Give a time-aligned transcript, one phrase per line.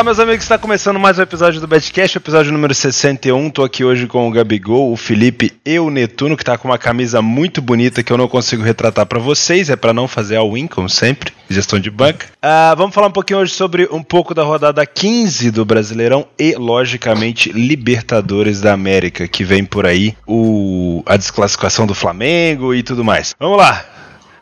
[0.00, 3.50] Olá, meus amigos, está começando mais um episódio do Betcast, episódio número 61.
[3.50, 6.78] Tô aqui hoje com o Gabigol, o Felipe e o Netuno, que tá com uma
[6.78, 10.42] camisa muito bonita que eu não consigo retratar para vocês, é para não fazer a
[10.42, 12.28] win, como sempre, gestão de banca.
[12.42, 16.54] Uh, vamos falar um pouquinho hoje sobre um pouco da rodada 15 do Brasileirão e,
[16.54, 23.04] logicamente, Libertadores da América, que vem por aí, o, a desclassificação do Flamengo e tudo
[23.04, 23.34] mais.
[23.38, 23.99] Vamos lá!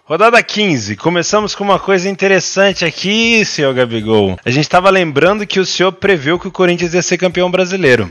[0.09, 0.97] Rodada 15.
[0.97, 4.39] Começamos com uma coisa interessante aqui, senhor Gabigol.
[4.43, 8.09] A gente estava lembrando que o senhor previu que o Corinthians ia ser campeão brasileiro.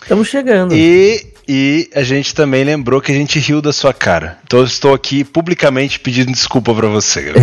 [0.00, 0.74] Estamos chegando.
[0.74, 4.38] E, e a gente também lembrou que a gente riu da sua cara.
[4.46, 7.34] Então eu estou aqui publicamente pedindo desculpa para você.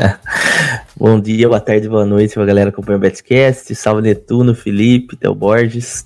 [0.96, 3.74] Bom dia, boa tarde, boa noite pra galera que acompanha o Betcast.
[3.74, 6.02] Salve Netuno, Felipe, Theo Borges.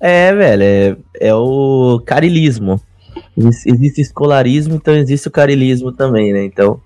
[0.00, 2.80] É, velho, é, é o carilismo
[3.48, 6.44] existe escolarismo, então existe o carilismo também, né?
[6.44, 6.80] Então,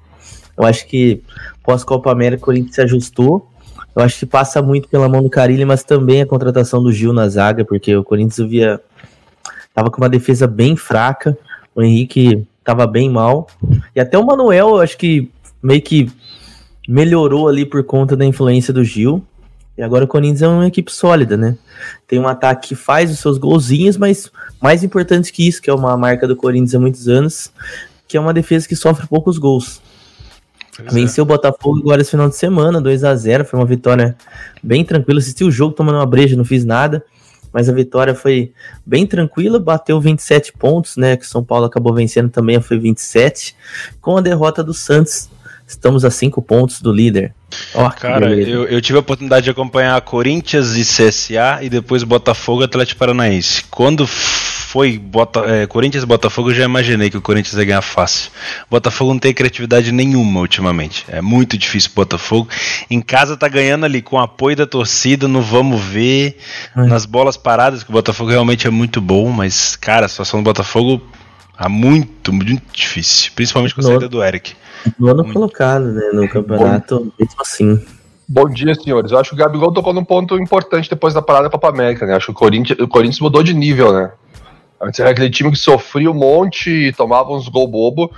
[0.57, 1.23] eu acho que
[1.63, 3.49] pós-Copa América o Corinthians se ajustou.
[3.95, 7.13] Eu acho que passa muito pela mão do Carilli, mas também a contratação do Gil
[7.13, 8.81] na zaga, porque o Corinthians via
[9.73, 11.37] tava com uma defesa bem fraca,
[11.75, 13.49] o Henrique tava bem mal.
[13.95, 15.31] E até o Manuel, eu acho que
[15.63, 16.11] meio que
[16.89, 19.25] melhorou ali por conta da influência do Gil.
[19.77, 21.57] E agora o Corinthians é uma equipe sólida, né?
[22.07, 24.31] Tem um ataque que faz os seus golzinhos, mas
[24.63, 27.53] mais importante que isso, que é uma marca do Corinthians há muitos anos,
[28.07, 29.83] que é uma defesa que sofre poucos gols.
[30.77, 30.93] Pois é.
[30.93, 31.25] Venceu é.
[31.25, 34.17] o Botafogo agora esse final de semana, 2 a 0 foi uma vitória
[34.63, 35.19] bem tranquila.
[35.19, 37.05] Assisti o jogo tomando uma breja, não fiz nada,
[37.53, 38.53] mas a vitória foi
[38.87, 41.17] bem tranquila, bateu 27 pontos, né?
[41.17, 43.57] Que São Paulo acabou vencendo também, foi 27,
[44.01, 45.29] com a derrota do Santos
[45.67, 47.35] Estamos a cinco pontos do líder.
[47.75, 52.63] Oh, Cara, eu, eu, tive a oportunidade de acompanhar Corinthians e CSA e depois Botafogo
[52.63, 53.65] e Atlético Paranaense.
[53.71, 57.81] Quando foi Bota, é, Corinthians e Botafogo, eu já imaginei que o Corinthians ia ganhar
[57.81, 58.31] fácil.
[58.69, 61.05] Botafogo não tem criatividade nenhuma ultimamente.
[61.09, 62.49] É muito difícil o Botafogo.
[62.91, 66.39] Em casa tá ganhando ali com o apoio da torcida, no vamos ver,
[66.75, 70.45] nas bolas paradas, que o Botafogo realmente é muito bom, mas, cara, a situação do
[70.45, 71.01] Botafogo
[71.59, 73.33] é muito, muito difícil.
[73.35, 74.55] Principalmente com a saída do Eric.
[74.99, 77.87] No ano colocado, né, no campeonato, Bom, mesmo assim.
[78.27, 79.13] Bom dia, senhores.
[79.13, 82.07] Eu acho que o Gabigol tocou num ponto importante depois da parada da Copa América,
[82.07, 82.15] né?
[82.15, 84.13] Acho que o Corinthians, o Corinthians mudou de nível, né?
[84.81, 88.11] Antes era aquele time que sofria um monte e tomava uns gol bobo.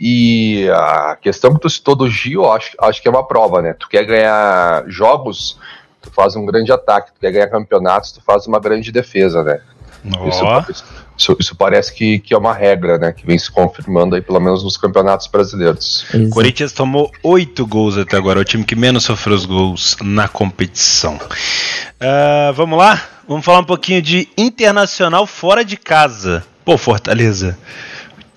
[0.00, 3.74] E a questão que tu citou do Gil, acho, acho que é uma prova, né?
[3.74, 5.58] Tu quer ganhar jogos,
[6.00, 7.12] tu faz um grande ataque.
[7.12, 9.60] Tu quer ganhar campeonatos, tu faz uma grande defesa, né?
[10.04, 10.28] Oh.
[10.28, 10.84] Isso, isso,
[11.18, 13.12] isso, parece que, que é uma regra, né?
[13.12, 16.06] Que vem se confirmando aí, pelo menos nos campeonatos brasileiros.
[16.14, 19.96] O Corinthians tomou oito gols até agora, é o time que menos sofreu os gols
[20.02, 21.16] na competição.
[21.16, 23.02] Uh, vamos lá?
[23.26, 26.44] Vamos falar um pouquinho de internacional fora de casa.
[26.64, 27.58] Pô, Fortaleza.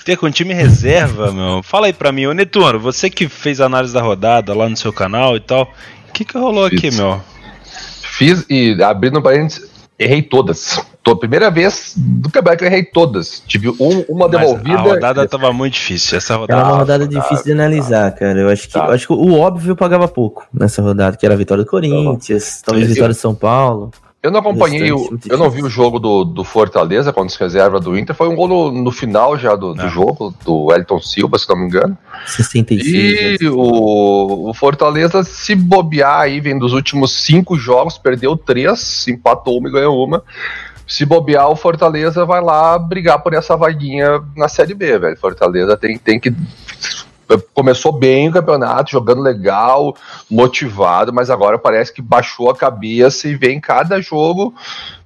[0.03, 1.62] Ter com time reserva, meu.
[1.62, 4.75] Fala aí pra mim, ô Netuno, você que fez a análise da rodada lá no
[4.75, 5.72] seu canal e tal.
[6.09, 6.80] O que, que rolou Fiz.
[6.80, 7.22] aqui, meu?
[8.02, 9.69] Fiz e abrindo parênteses,
[10.03, 10.84] errei todas.
[11.03, 13.44] Tô, primeira vez do campeonato eu errei todas.
[13.47, 14.78] Tive um, uma Mas devolvida.
[14.78, 16.17] A rodada tava muito difícil.
[16.17, 16.59] Essa rodada.
[16.59, 18.39] Era uma rodada difícil de analisar, cara.
[18.39, 18.85] Eu acho que, tá.
[18.85, 22.62] eu acho que o óbvio pagava pouco nessa rodada, que era a vitória do Corinthians,
[22.63, 23.91] talvez a vitória do São Paulo.
[24.23, 27.79] Eu não acompanhei, o, eu não vi o jogo do, do Fortaleza quando se reserva
[27.79, 28.15] do Inter.
[28.15, 31.55] Foi um gol no, no final já do, do, jogo, do Elton Silva, se não
[31.55, 31.97] me engano.
[32.27, 33.41] 66.
[33.41, 39.57] E o, o, Fortaleza, se bobear aí, vem dos últimos cinco jogos, perdeu três, empatou
[39.57, 40.23] uma e ganhou uma.
[40.88, 45.17] Se bobear, o Fortaleza vai lá brigar por essa vaguinha na Série B, velho.
[45.17, 46.31] Fortaleza tem, tem que
[47.53, 49.96] começou bem o campeonato, jogando legal,
[50.30, 54.53] motivado, mas agora parece que baixou a cabeça e vem cada jogo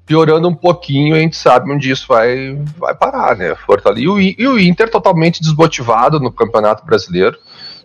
[0.06, 3.56] piorando um pouquinho, a gente sabe onde isso vai, vai parar, né?
[3.56, 4.02] Fortaleza.
[4.02, 7.38] E o, e o Inter totalmente desmotivado no Campeonato Brasileiro.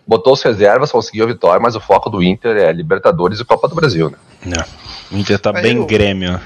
[0.06, 3.68] Botou as reservas, conseguiu a vitória, mas o foco do Inter é Libertadores e Copa
[3.68, 4.56] do Brasil, né?
[4.58, 5.14] É.
[5.14, 6.40] O Inter tá bem eu, grêmio.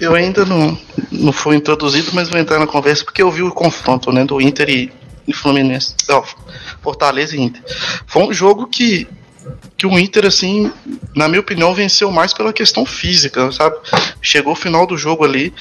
[0.00, 0.76] Eu ainda não,
[1.10, 4.40] não fui introduzido, mas vou entrar na conversa porque eu vi o confronto né, do
[4.40, 4.92] Inter e,
[5.30, 5.94] e Fluminense.
[6.08, 6.24] Não,
[6.82, 7.62] Fortaleza e Inter.
[8.06, 9.06] Foi um jogo que,
[9.76, 10.72] que o Inter, assim,
[11.14, 13.76] na minha opinião, venceu mais pela questão física, sabe?
[14.20, 15.52] Chegou o final do jogo ali,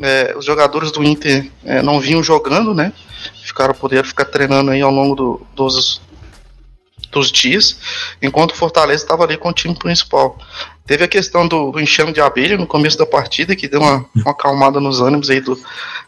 [0.00, 2.92] é, os jogadores do Inter é, não vinham jogando, né?
[3.42, 6.00] Ficaram poder ficar treinando aí ao longo do, dos,
[7.16, 7.78] dos dias,
[8.20, 10.38] enquanto o Fortaleza estava ali com o time principal.
[10.86, 14.04] Teve a questão do, do enxame de abelha no começo da partida, que deu uma,
[14.14, 15.58] uma acalmada nos ânimos aí do,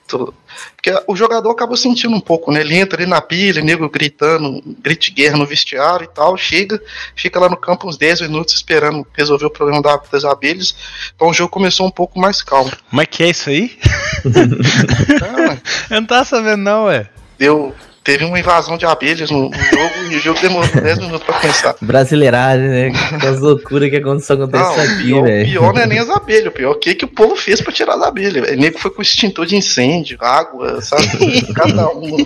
[0.08, 0.32] do,
[0.76, 2.60] Porque o jogador acaba sentindo um pouco, né?
[2.60, 6.80] Ele entra ali na pilha, nego gritando, grite guerra no vestiário e tal, chega,
[7.16, 10.76] fica lá no campo uns 10 minutos esperando resolver o problema da, das abelhas.
[11.16, 12.70] Então o jogo começou um pouco mais calmo.
[12.90, 13.76] Como é que é isso aí?
[15.90, 17.08] Eu não tá sabendo, não, ué.
[17.36, 17.74] Deu
[18.08, 21.40] teve uma invasão de abelhas no, no jogo e o jogo demorou 10 minutos pra
[21.40, 21.76] começar.
[21.78, 22.92] Brasileiragem, né?
[23.22, 25.42] As loucuras que aconteceu acontece aqui, velho.
[25.42, 27.36] O pior não é nem as abelhas, o pior é o que, que o povo
[27.36, 28.50] fez pra tirar as abelhas.
[28.50, 31.06] O nego foi com extintor de incêndio, água, sabe?
[31.52, 32.24] Cada um.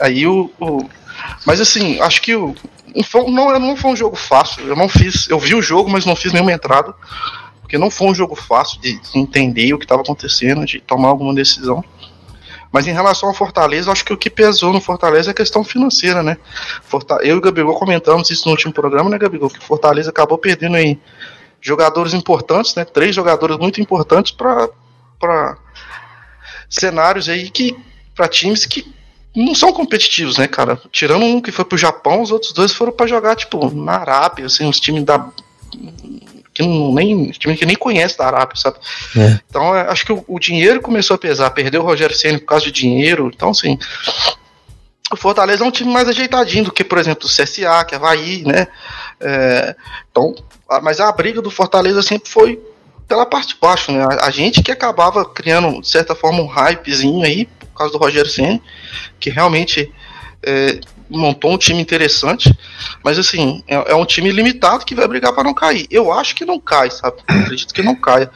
[0.00, 0.88] Aí o, o.
[1.44, 2.54] Mas assim, acho que o.
[3.28, 4.66] Não, não foi um jogo fácil.
[4.66, 5.28] Eu não fiz.
[5.28, 6.94] Eu vi o jogo, mas não fiz nenhuma entrada.
[7.60, 11.34] Porque não foi um jogo fácil de entender o que estava acontecendo, de tomar alguma
[11.34, 11.84] decisão.
[12.72, 15.62] Mas em relação ao Fortaleza, acho que o que pesou no Fortaleza é a questão
[15.62, 16.38] financeira, né?
[17.20, 19.50] Eu e o Gabigol comentamos isso no último programa, né, Gabigol?
[19.50, 20.98] Que o Fortaleza acabou perdendo aí
[21.60, 22.84] jogadores importantes, né?
[22.86, 25.58] Três jogadores muito importantes para
[26.70, 27.76] cenários aí que.
[28.14, 28.90] para times que
[29.36, 30.80] não são competitivos, né, cara?
[30.90, 34.46] Tirando um que foi pro Japão, os outros dois foram para jogar, tipo, na Arábia,
[34.46, 35.30] assim, os times da
[36.52, 38.76] que não, nem que nem conhece da Arábia, sabe?
[39.16, 39.40] É.
[39.48, 42.46] Então é, acho que o, o, dinheiro começou a pesar, perdeu o Rogério Ceni por
[42.46, 43.78] causa de dinheiro, então assim.
[45.10, 47.98] O Fortaleza é um time mais ajeitadinho do que, por exemplo, o CSA, que é
[47.98, 48.66] Havaí, né?
[49.20, 49.76] É,
[50.10, 50.34] então,
[50.82, 52.58] mas a briga do Fortaleza sempre foi
[53.06, 54.02] pela parte de baixo, né?
[54.02, 57.98] A, a, gente que acabava criando, de certa forma, um hypezinho aí, por causa do
[57.98, 58.62] Rogério Ceni,
[59.20, 59.92] que realmente
[60.42, 60.80] é,
[61.12, 62.56] montou um time interessante,
[63.02, 65.86] mas assim, é, é um time limitado que vai brigar para não cair.
[65.90, 67.16] Eu acho que não cai, sabe?
[67.28, 68.30] Eu acredito que não caia.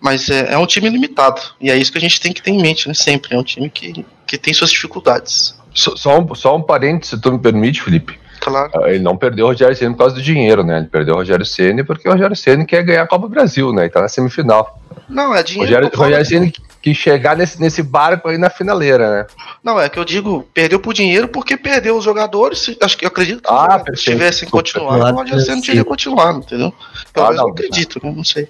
[0.00, 1.40] Mas é, é, um time limitado.
[1.60, 2.94] E é isso que a gente tem que ter em mente, né?
[2.94, 3.36] Sempre.
[3.36, 5.54] É um time que, que tem suas dificuldades.
[5.72, 8.18] Só, só, um, só um parênteses, se tu me permite, Felipe.
[8.40, 8.72] Claro.
[8.74, 10.78] Ah, ele não perdeu o Rogério Ceni por causa do dinheiro, né?
[10.78, 13.72] Ele perdeu o Rogério Ceni porque o Rogério Ceni quer ganhar a Copa do Brasil,
[13.72, 13.86] né?
[13.86, 14.82] E tá na semifinal.
[15.08, 15.72] Não, é dinheiro.
[15.72, 16.52] Rogério, Rogério Ceni
[16.82, 19.26] que chegar nesse, nesse barco aí na finaleira, né?
[19.62, 22.76] Não, é que eu digo, perdeu por dinheiro porque perdeu os jogadores.
[22.80, 26.74] Acho que eu acredito que ah, se tivessem continuado, o Rogério Ceni teria continuado, entendeu?
[27.12, 28.12] Pelo ah, menos não, eu acredito, né?
[28.14, 28.48] Não sei.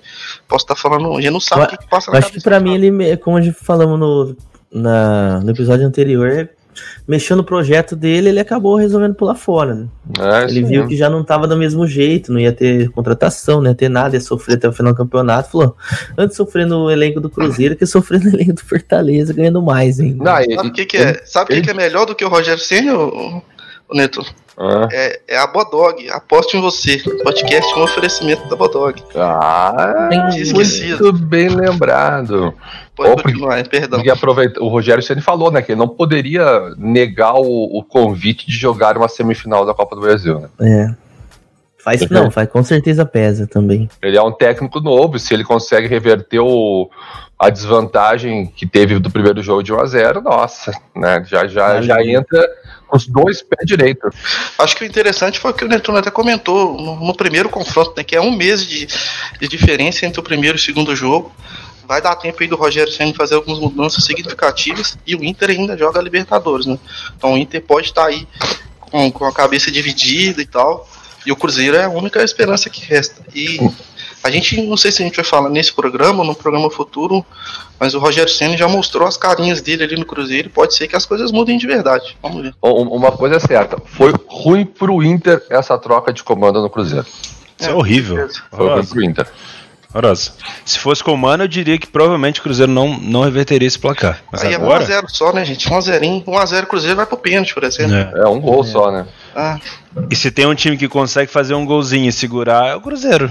[0.49, 2.59] Posso estar falando, a gente não sabe o que, que passa na Acho que pra
[2.59, 4.37] mim ele, como a gente falamos no,
[4.73, 6.49] na, no episódio anterior,
[7.07, 9.75] mexeu no projeto dele, ele acabou resolvendo pular fora.
[9.75, 9.87] Né?
[10.19, 13.71] É, ele viu que já não estava do mesmo jeito, não ia ter contratação, não
[13.71, 15.51] ia ter nada, ia sofrer até o final do campeonato.
[15.51, 15.77] Falou:
[16.17, 20.25] antes sofrer no elenco do Cruzeiro, que sofrer no elenco do Fortaleza, ganhando mais ainda.
[20.25, 21.23] Não, Sabe o que, que, é?
[21.25, 23.43] Sabe o que, que, é melhor do que o Rogério Senna, o
[23.95, 24.25] Neto?
[24.57, 24.87] Ah.
[24.93, 26.99] É, é, a Bodog, aposto em você.
[27.25, 29.03] Podcast um oferecimento da Bodog.
[29.17, 30.09] Ah,
[30.53, 32.55] muito bem lembrado.
[32.95, 34.03] Pode continuar, perdão.
[34.13, 38.57] Aproveita, o Rogério Ceni falou, né, que ele não poderia negar o, o, convite de
[38.57, 40.49] jogar uma semifinal da Copa do Brasil, né?
[40.61, 40.95] É.
[41.79, 43.89] Faz, não, faz, com certeza pesa também.
[44.01, 46.89] Ele é um técnico novo, se ele consegue reverter o,
[47.37, 51.25] a desvantagem que teve do primeiro jogo de 1 a 0 nossa, né?
[51.27, 52.49] Já, já, já entra
[52.93, 54.15] os dois pés direitos.
[54.59, 57.95] Acho que o interessante foi o que o Netuno até comentou no, no primeiro confronto,
[57.97, 58.87] né, que é um mês de,
[59.41, 61.33] de diferença entre o primeiro e o segundo jogo
[61.85, 65.77] vai dar tempo aí do Rogério Senna fazer algumas mudanças significativas e o Inter ainda
[65.77, 66.79] joga a Libertadores, né?
[67.17, 68.27] Então o Inter pode estar aí
[68.81, 70.89] com, com a cabeça dividida e tal.
[71.27, 73.23] E o Cruzeiro é a única esperança que resta.
[73.35, 73.59] E
[74.23, 77.25] a gente, não sei se a gente vai falar nesse programa ou no programa futuro,
[77.79, 80.49] mas o Rogério Senna já mostrou as carinhas dele ali no Cruzeiro.
[80.49, 82.17] Pode ser que as coisas mudem de verdade.
[82.23, 82.55] Vamos ver.
[82.61, 87.07] Uma coisa é certa: foi ruim pro Inter essa troca de comando no Cruzeiro.
[87.59, 88.29] Isso é, é horrível.
[88.51, 89.27] Foi ruim pro Inter.
[89.95, 90.33] Horrorosa.
[90.65, 93.79] Se fosse com o Mano, eu diria que provavelmente o Cruzeiro não, não reverteria esse
[93.79, 94.23] placar.
[94.33, 94.83] Mas Aí agora...
[94.83, 95.69] é 1x0 só, né, gente?
[95.69, 96.25] 1x0.
[96.25, 97.95] 1x0 Cruzeiro vai pro pênalti, por exemplo.
[97.95, 98.67] É, é um gol é.
[98.67, 99.07] só, né?
[99.37, 99.59] Ah.
[100.11, 103.31] E se tem um time que consegue fazer um golzinho e segurar, é o Cruzeiro.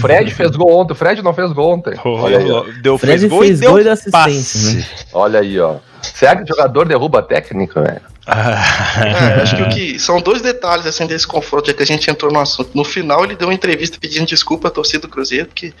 [0.00, 0.92] Fred fez gol ontem.
[0.92, 1.94] O Fred não fez gol ontem.
[2.04, 4.86] Oh, Olha aí, deu Fred fez gol fez e deu gol assistência, né?
[5.12, 5.76] Olha aí, ó.
[6.02, 8.09] Será que o jogador derruba a técnica, velho?
[8.26, 12.32] É, acho que, que são dois detalhes assim desse confronto, já que a gente entrou
[12.32, 12.70] no assunto.
[12.74, 15.72] No final, ele deu uma entrevista pedindo desculpa à torcida do Cruzeiro, porque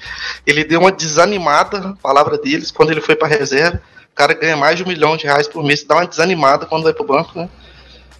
[0.46, 3.80] ele deu uma desanimada, palavra deles, quando ele foi para reserva.
[4.12, 6.84] O cara ganha mais de um milhão de reais por mês, dá uma desanimada quando
[6.84, 7.48] vai pro banco, né?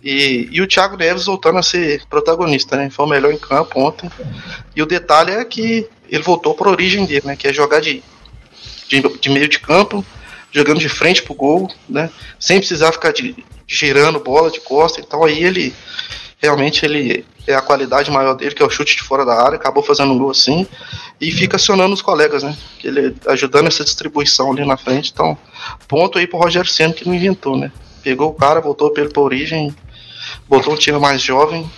[0.03, 2.89] E, e o Thiago Neves voltando a ser protagonista, né?
[2.89, 4.11] Foi o melhor em campo ontem.
[4.75, 7.37] E o detalhe é que ele voltou para a origem dele, né?
[7.37, 8.03] Que é jogar de,
[8.89, 10.05] de, de meio de campo,
[10.53, 12.11] jogando de frente pro gol, né?
[12.39, 15.01] Sem precisar ficar de, girando bola de costa.
[15.01, 15.75] Então aí ele
[16.41, 19.57] realmente ele é a qualidade maior dele, que é o chute de fora da área,
[19.57, 20.67] acabou fazendo um gol assim
[21.21, 22.57] e fica acionando os colegas, né?
[22.83, 25.11] Ele ajudando essa distribuição ali na frente.
[25.13, 25.37] Então,
[25.87, 27.71] ponto aí pro Rogério Senna que não inventou, né?
[28.03, 29.75] Pegou o cara, voltou pelo pra origem,
[30.49, 31.71] botou um time mais jovem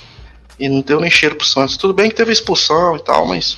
[0.59, 1.77] e não deu nem cheiro pro Santos.
[1.77, 3.57] Tudo bem que teve expulsão e tal, mas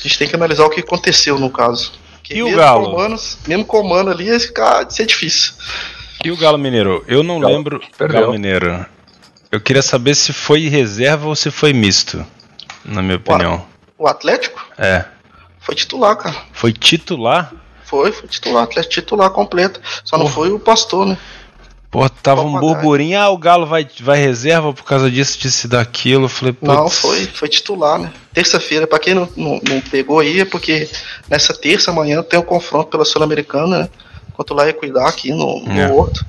[0.00, 1.92] a gente tem que analisar o que aconteceu no caso.
[2.28, 2.90] Que e o Galo?
[2.90, 3.16] Com
[3.46, 5.54] mesmo com o Mano ali, ia ficar, ser difícil.
[6.22, 7.02] E o Galo Mineiro?
[7.08, 7.80] Eu não Galo, lembro.
[7.96, 8.20] Perdeu.
[8.20, 8.84] Galo Mineiro.
[9.50, 12.22] Eu queria saber se foi reserva ou se foi misto,
[12.84, 13.64] na minha opinião.
[13.96, 14.62] O Atlético?
[14.76, 15.06] É.
[15.58, 16.36] Foi titular, cara.
[16.52, 17.50] Foi titular?
[17.82, 19.80] Foi, foi titular, Atlético titular completo.
[20.04, 21.16] Só não foi o Pastor, né?
[21.90, 25.70] Pô, tava um burburinho, ah, o Galo vai, vai reserva por causa disso, disso e
[25.70, 26.24] daquilo.
[26.24, 26.74] Eu falei, Putz.
[26.74, 28.12] Não, foi, foi titular, né?
[28.32, 30.88] Terça-feira, pra quem não, não, não, pegou aí, é porque
[31.30, 33.88] nessa terça manhã tem o um confronto pela Sul-Americana, né?
[34.28, 35.90] Enquanto lá ia cuidar aqui no, no é.
[35.90, 36.26] Horto.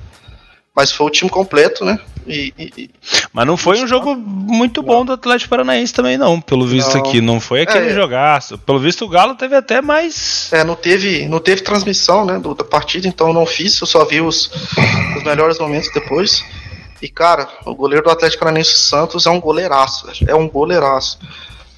[0.74, 1.98] Mas foi o time completo, né?
[2.26, 2.90] E, e,
[3.32, 7.00] Mas não foi um jogo muito bom do Atlético Paranaense também, não, pelo visto não.
[7.00, 7.20] aqui.
[7.20, 8.58] Não foi aquele é, jogaço.
[8.58, 10.52] Pelo visto, o Galo teve até mais.
[10.52, 13.86] É, não teve, não teve transmissão né, do, da partida, então eu não fiz, eu
[13.86, 14.50] só vi os,
[15.16, 16.44] os melhores momentos depois.
[17.02, 21.18] E, cara, o goleiro do Atlético Paranaense Santos é um goleiraço, é um goleiraço.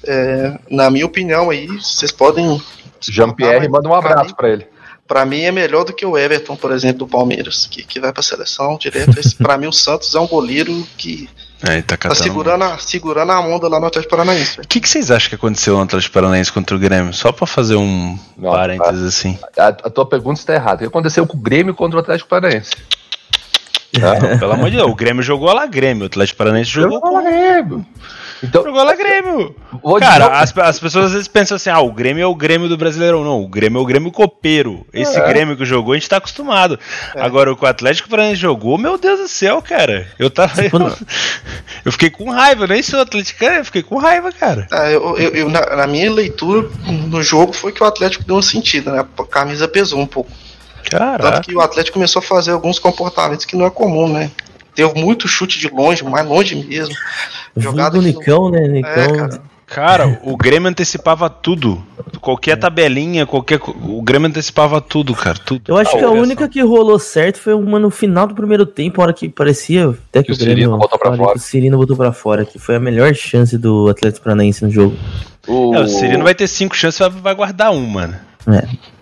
[0.05, 2.61] É, na minha opinião aí, vocês podem.
[3.01, 4.72] Jean-Pierre, manda um abraço para ele
[5.07, 8.11] para mim é melhor do que o Everton, por exemplo, do Palmeiras, que, que vai
[8.11, 9.11] para a seleção direto.
[9.37, 11.29] Para mim, o Santos é um goleiro que
[11.65, 14.59] é, tá, tá segurando, a, segurando a onda lá no Atlético Paranaense.
[14.59, 17.13] O que, que, vocês acham que aconteceu no Atlético Paranaense contra o Grêmio?
[17.13, 19.39] Só para fazer um Não, parênteses assim.
[19.57, 20.75] A, a, tua pergunta está errada.
[20.75, 22.71] O que aconteceu com o Grêmio contra o Atlético Paranaense?
[23.97, 27.23] Não, pelo amor de Deus, o Grêmio jogou lá Grêmio, o Atlético Paranaense jogou com...
[27.23, 27.85] Grêmio.
[28.43, 29.55] Então, jogou lá Grêmio.
[29.99, 32.77] Cara, as, as pessoas às vezes pensam assim: ah, o Grêmio é o Grêmio do
[32.77, 33.23] Brasileirão.
[33.23, 34.85] Não, o Grêmio é o Grêmio copeiro.
[34.93, 35.27] Esse é.
[35.27, 36.77] Grêmio que jogou, a gente tá acostumado.
[37.15, 37.21] É.
[37.21, 40.07] Agora, o que o Atlético Paranaense jogou, meu Deus do céu, cara.
[40.19, 40.61] Eu tava.
[40.61, 40.69] Eu,
[41.85, 44.67] eu fiquei com raiva, eu nem sou atleticano, eu fiquei com raiva, cara.
[44.71, 48.35] Ah, eu, eu, eu na, na, minha leitura no jogo foi que o Atlético deu
[48.35, 49.05] uma sentida, né?
[49.17, 50.29] A camisa pesou um pouco.
[50.89, 51.31] Caraca.
[51.31, 54.29] Tanto que o Atlético começou a fazer alguns comportamentos que não é comum, né?
[54.75, 56.95] Deu muito chute de longe, mais longe mesmo.
[57.55, 58.67] Jogada do Nicão, né?
[58.67, 58.91] Nicão.
[58.91, 59.53] É, cara.
[59.73, 61.83] Cara, o Grêmio antecipava tudo.
[62.21, 63.59] Qualquer tabelinha, qualquer.
[63.59, 65.37] O Grêmio antecipava tudo, cara.
[65.43, 65.63] Tudo.
[65.67, 69.01] Eu acho que a única que rolou certo foi uma no final do primeiro tempo,
[69.01, 70.77] a hora que parecia até que, que o, Grêmio.
[70.77, 71.37] Botou pra fora.
[71.37, 74.95] o Cirino botou pra fora, que foi a melhor chance do Atlético Paranaense no jogo.
[75.47, 78.21] O, é, o Cirino vai ter cinco chances, vai guardar uma, né?
[78.49, 78.93] É.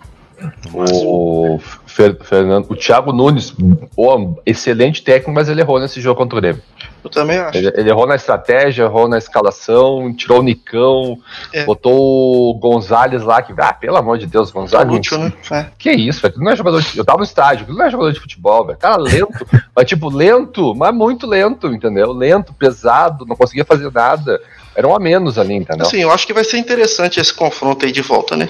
[0.72, 1.60] O
[1.92, 3.54] Fernando, o Thiago Nunes,
[3.96, 6.62] oh, excelente técnico, mas ele errou nesse jogo contra o Grêmio.
[7.04, 7.58] Eu também acho.
[7.58, 11.18] Ele, ele, errou na estratégia, errou na escalação, tirou o Nicão,
[11.52, 11.64] é.
[11.64, 14.92] botou o Gonzalez lá, que, ah, pelo amor de Deus, Gonzalez.
[14.92, 15.32] É útil, né?
[15.50, 15.66] É.
[15.76, 16.34] Que isso, velho?
[16.38, 18.78] Não é jogador de, Eu tava no estádio, não é jogador de futebol, velho.
[18.78, 22.12] Cara lento, mas tipo, lento, mas muito lento, entendeu?
[22.12, 24.40] Lento, pesado, não conseguia fazer nada.
[24.74, 25.86] Era um a menos ali, entendeu?
[25.86, 28.48] Sim, eu acho que vai ser interessante esse confronto aí de volta, né?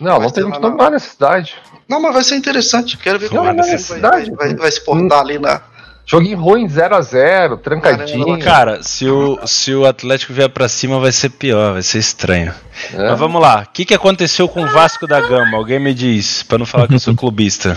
[0.00, 1.54] Não, não tem, não há necessidade.
[1.88, 2.96] Não, mas vai ser interessante.
[2.96, 5.60] Quero ver como é vai, vai, vai, vai, se portar ali na.
[6.06, 8.38] Joguinho ruim 0x0, trancadinho.
[8.38, 12.54] Cara, se o, se o Atlético vier pra cima vai ser pior, vai ser estranho.
[12.92, 13.08] É.
[13.10, 15.56] Mas vamos lá, o que, que aconteceu com o Vasco da Gama?
[15.56, 17.76] Alguém me diz, pra não falar que eu sou clubista.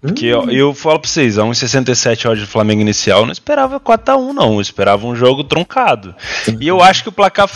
[0.00, 4.32] Porque eu, eu falo pra vocês, a 1,67 hoje do Flamengo inicial, não esperava 4x1,
[4.32, 4.54] não.
[4.54, 6.14] Eu esperava um jogo truncado.
[6.60, 7.50] E eu acho que o placar.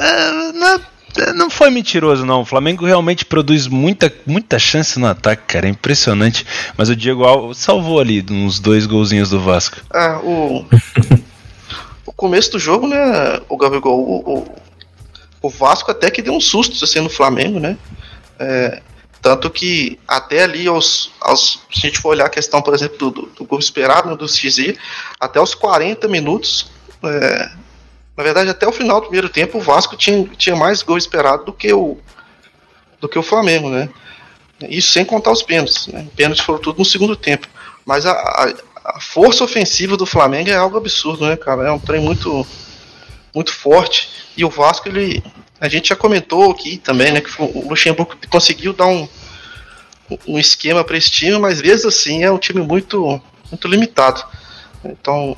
[0.00, 0.80] É, não,
[1.34, 2.40] não foi mentiroso, não.
[2.40, 5.66] O Flamengo realmente produz muita, muita chance no ataque, cara.
[5.66, 6.46] É impressionante.
[6.78, 9.76] Mas o Diego Alves salvou ali uns dois golzinhos do Vasco.
[9.90, 10.64] Ah, o.
[12.06, 14.54] o começo do jogo, né, o Gabigol, o, o,
[15.42, 17.76] o, Vasco até que deu um susto assim no Flamengo, né?
[18.38, 18.80] É,
[19.22, 23.26] tanto que até ali, aos, se a gente for olhar a questão, por exemplo, do,
[23.26, 24.74] do, gol esperado né, do XZ,
[25.18, 26.70] até os 40 minutos,
[27.04, 27.50] é,
[28.16, 31.44] na verdade, até o final do primeiro tempo, o Vasco tinha, tinha mais gol esperado
[31.44, 31.96] do que o
[33.00, 33.88] do que o Flamengo, né?
[34.68, 35.88] Isso sem contar os pênaltis.
[35.88, 36.06] Né?
[36.14, 37.48] Pênaltis foram tudo no segundo tempo.
[37.84, 38.54] Mas a, a,
[38.96, 41.66] a, força ofensiva do Flamengo é algo absurdo, né, cara?
[41.66, 42.46] É um trem muito,
[43.34, 44.08] muito forte.
[44.36, 45.22] E o Vasco, ele.
[45.62, 47.20] A gente já comentou aqui também, né?
[47.20, 49.08] Que o Luxemburgo conseguiu dar um,
[50.26, 54.24] um esquema para esse time, mas vezes assim é um time muito, muito limitado.
[54.84, 55.36] Então,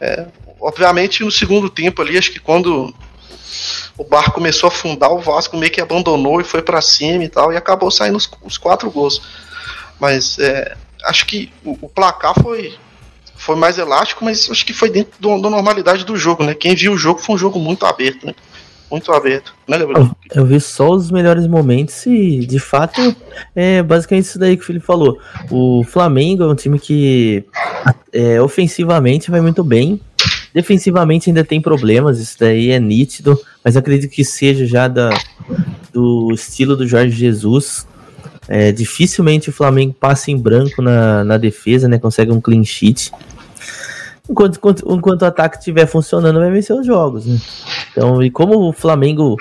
[0.00, 0.24] é,
[0.60, 2.94] obviamente no segundo tempo ali, acho que quando
[3.98, 7.28] o barco começou a afundar, o Vasco meio que abandonou e foi para cima e
[7.28, 9.20] tal, e acabou saindo os, os quatro gols.
[9.98, 12.78] Mas é, acho que o, o, placar foi,
[13.34, 16.54] foi mais elástico, mas acho que foi dentro do, da normalidade do jogo, né?
[16.54, 18.34] Quem viu o jogo foi um jogo muito aberto, né?
[18.90, 20.10] Muito aberto, né, Gabriel?
[20.32, 23.14] Eu, vi só os melhores momentos e, de fato,
[23.54, 25.18] é basicamente isso daí que o Felipe falou.
[25.50, 27.44] O Flamengo é um time que
[28.12, 30.00] é, ofensivamente vai muito bem,
[30.56, 35.10] Defensivamente ainda tem problemas, isso daí é nítido, mas acredito que seja já da,
[35.92, 37.86] do estilo do Jorge Jesus.
[38.48, 41.98] É, dificilmente o Flamengo passa em branco na, na defesa, né?
[41.98, 43.12] Consegue um clean sheet.
[44.28, 47.26] Enquanto, enquanto, enquanto o ataque estiver funcionando, vai vencer os jogos.
[47.26, 47.38] Né?
[47.92, 49.36] Então, e como o Flamengo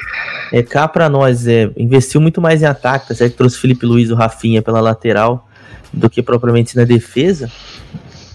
[0.51, 3.35] é cá para nós, é, investiu muito mais em ataque, tá certo?
[3.35, 5.47] Trouxe Felipe Luiz, o Rafinha pela lateral,
[5.91, 7.51] do que propriamente na defesa.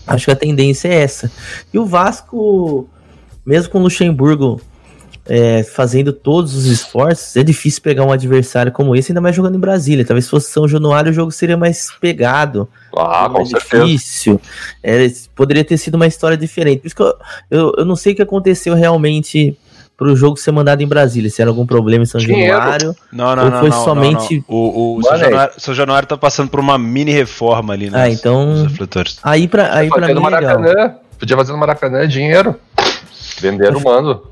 [0.06, 1.30] Acho que a tendência é essa.
[1.72, 2.88] E o Vasco,
[3.46, 4.60] mesmo com o Luxemburgo
[5.30, 9.54] é, fazendo todos os esforços, é difícil pegar um adversário como esse, ainda mais jogando
[9.54, 10.04] em Brasília.
[10.04, 12.68] Talvez se fosse São Januário o jogo seria mais pegado.
[12.96, 14.40] Ah, com difícil.
[14.82, 15.06] É,
[15.36, 16.80] poderia ter sido uma história diferente.
[16.80, 17.14] Por isso que eu,
[17.48, 19.56] eu, eu não sei o que aconteceu realmente
[19.96, 22.56] pro jogo ser mandado em Brasília, se era algum problema em São Dinheiro.
[22.56, 22.96] Januário.
[23.12, 23.60] Não, não, Ou não.
[23.60, 24.64] foi não, somente- não, não.
[24.66, 28.02] O, o São, Mano, Januário, São Januário tá passando por uma mini reforma ali, né?
[28.02, 28.66] Ah, então-.
[29.22, 30.22] Aí pra, aí pra mim é legal.
[30.22, 30.94] Maracanã.
[31.18, 32.56] Podia fazer no Maracanã dinheiro.
[33.40, 34.29] Venderam o mando.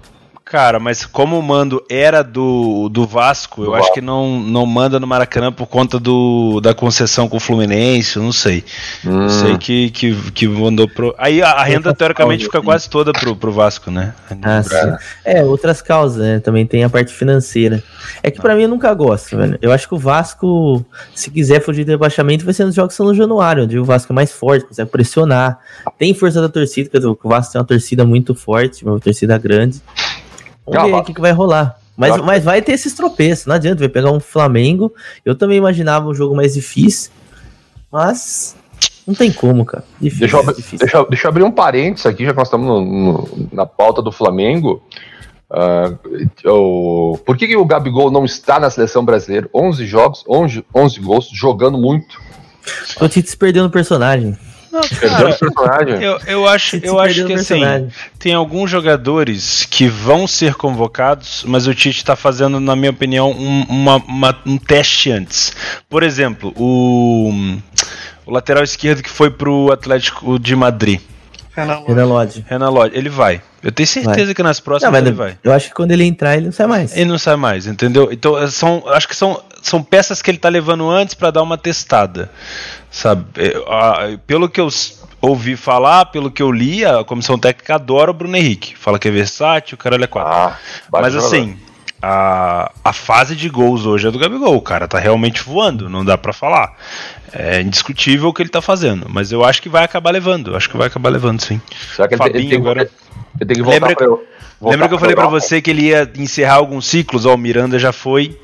[0.48, 4.64] Cara, mas como o mando era do, do Vasco, eu Do acho que não, não
[4.64, 8.64] manda no Maracanã por conta do, da concessão com o Fluminense, eu não sei.
[9.04, 9.24] Hum.
[9.24, 11.14] Eu sei que, que, que mandou pro.
[11.18, 14.14] Aí a, a renda, teoricamente, fica quase toda pro, pro Vasco, né?
[14.42, 14.96] Ah, sim.
[15.22, 16.40] É, outras causas, né?
[16.40, 17.82] Também tem a parte financeira.
[18.22, 19.58] É que pra mim eu nunca gosto, velho.
[19.60, 20.82] Eu acho que o Vasco,
[21.14, 24.14] se quiser fugir do rebaixamento, vai ser nos jogos São Januário, onde o Vasco é
[24.14, 25.58] mais forte, consegue pressionar.
[25.98, 29.82] Tem força da torcida, porque o Vasco tem uma torcida muito forte, uma torcida grande.
[30.70, 31.78] Vamos ver o que, que vai rolar.
[31.96, 34.94] Mas, mas vai ter esses tropeços, não adianta, vai pegar um Flamengo.
[35.24, 37.10] Eu também imaginava um jogo mais difícil,
[37.90, 38.54] mas
[39.06, 39.82] não tem como, cara.
[40.00, 40.78] Difícil, Deixa eu, abrir- difícil.
[40.78, 43.66] deixa, eu- deixa eu abrir um parênteses aqui, já que nós estamos no- no- na
[43.66, 44.80] pauta do Flamengo.
[45.50, 45.92] Ah,
[46.44, 49.48] o- por que, que o Gabigol não está na seleção brasileira?
[49.52, 52.20] 11 jogos, 11, 11 gols, jogando muito.
[53.00, 54.36] O Tite se perdeu no personagem.
[55.00, 56.02] Perdendo o personagem.
[56.02, 57.60] Eu, eu acho, eu acho que assim,
[58.18, 63.30] tem alguns jogadores que vão ser convocados, mas o Tite está fazendo, na minha opinião,
[63.32, 65.52] um, uma- uma- um teste antes.
[65.88, 67.32] Por exemplo, o,
[68.26, 71.00] o lateral esquerdo que foi pro Atlético de Madrid,
[71.54, 72.44] Renan Lodge.
[72.48, 73.42] Renan Lodge, ele vai.
[73.60, 75.36] Eu tenho certeza que nas Não, próximas mas ele vai.
[75.42, 76.96] eu acho que quando ele entrar, ele não sai mais.
[76.96, 78.08] Ele não sai mais, entendeu?
[78.12, 81.58] Então, são, acho que são, são peças que ele tá levando antes para dar uma
[81.58, 82.30] testada,
[82.90, 83.24] sabe?
[83.36, 84.68] É, pelo que eu
[85.20, 88.76] ouvi falar, pelo que eu li, a comissão técnica adora o Bruno Henrique.
[88.76, 90.32] Fala que é versátil, o cara é quatro.
[90.32, 90.56] Ah,
[90.92, 91.56] Mas assim,
[92.00, 94.56] a, a fase de gols hoje é do Gabigol.
[94.56, 96.72] O cara tá realmente voando, não dá pra falar.
[97.32, 99.06] É indiscutível o que ele tá fazendo.
[99.10, 100.56] Mas eu acho que vai acabar levando.
[100.56, 101.60] Acho que vai acabar levando, sim.
[101.94, 104.24] Será que ele, tem- ele Fabinho tem, agora- que voltar Lembra- pra eu-
[104.60, 105.40] voltar Lembra que eu falei pra Europa?
[105.40, 107.26] você que ele ia encerrar alguns ciclos?
[107.26, 108.38] Ó, o Miranda já foi,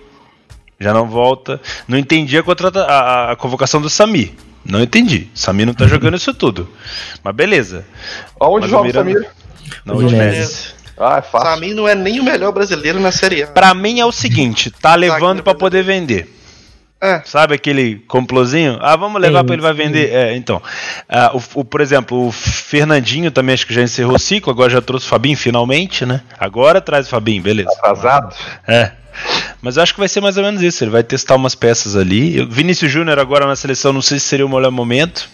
[0.85, 1.61] já não volta.
[1.89, 4.37] Não entendi a, contrata- a- a convocação do Sami.
[4.65, 5.29] Não entendi.
[5.35, 6.69] Sami não tá jogando isso tudo.
[7.23, 7.85] Mas beleza.
[8.39, 9.31] Aonde Mas o joga o Miranda- Samir?
[9.85, 10.25] Na Udinese.
[10.25, 10.75] Udinese.
[10.97, 11.41] Ah, é fácil.
[11.49, 13.47] Pra mim não é nem o melhor brasileiro na Série A.
[13.49, 16.31] Pra mim é o seguinte, tá levando pra poder vender.
[17.03, 17.21] É.
[17.27, 18.79] Sabe aquele complozinho?
[18.81, 20.11] Ah, vamos levar Sim, pra ele vai vender.
[20.11, 20.63] É, então.
[21.07, 24.71] Ah, o, o- por exemplo, o Fernandinho também acho que já encerrou o ciclo, agora
[24.71, 26.23] já trouxe o Fabinho finalmente, né?
[26.39, 27.69] Agora traz o Fabinho, beleza.
[27.77, 28.35] Atrasado.
[28.67, 28.93] É.
[29.65, 30.85] Mas eu acho que vai ser mais ou menos isso.
[30.85, 32.37] Ele vai testar umas peças ali.
[32.37, 35.27] Eu- Vinícius Júnior agora na seleção, não sei se seria o melhor momento.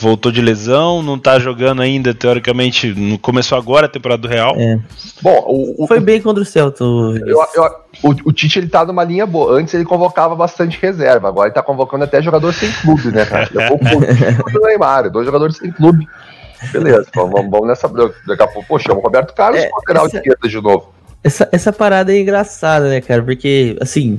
[0.00, 2.92] Voltou de lesão, não tá jogando ainda, teoricamente.
[2.94, 4.54] Não começou agora a temporada do Real.
[4.58, 4.78] É.
[5.20, 6.82] Bom, o, o, Foi bem contra o Celta.
[6.82, 7.70] o eu- eu-
[8.02, 9.60] o, o Tite ele tá numa linha boa.
[9.60, 13.48] Antes ele convocava bastante reserva, agora ele tá convocando até jogador sem clube, né, cara?
[13.52, 16.08] Levou o Coutinho e o Neymar, dois jogadores sem clube.
[16.72, 17.86] Beleza, vamos, vamos- nessa.
[18.26, 20.92] Daqui a pouco, chama o Roberto Carlos, É, lateral essa- esquerda de novo.
[21.22, 23.22] Essa, essa parada é engraçada, né, cara?
[23.22, 24.18] Porque, assim,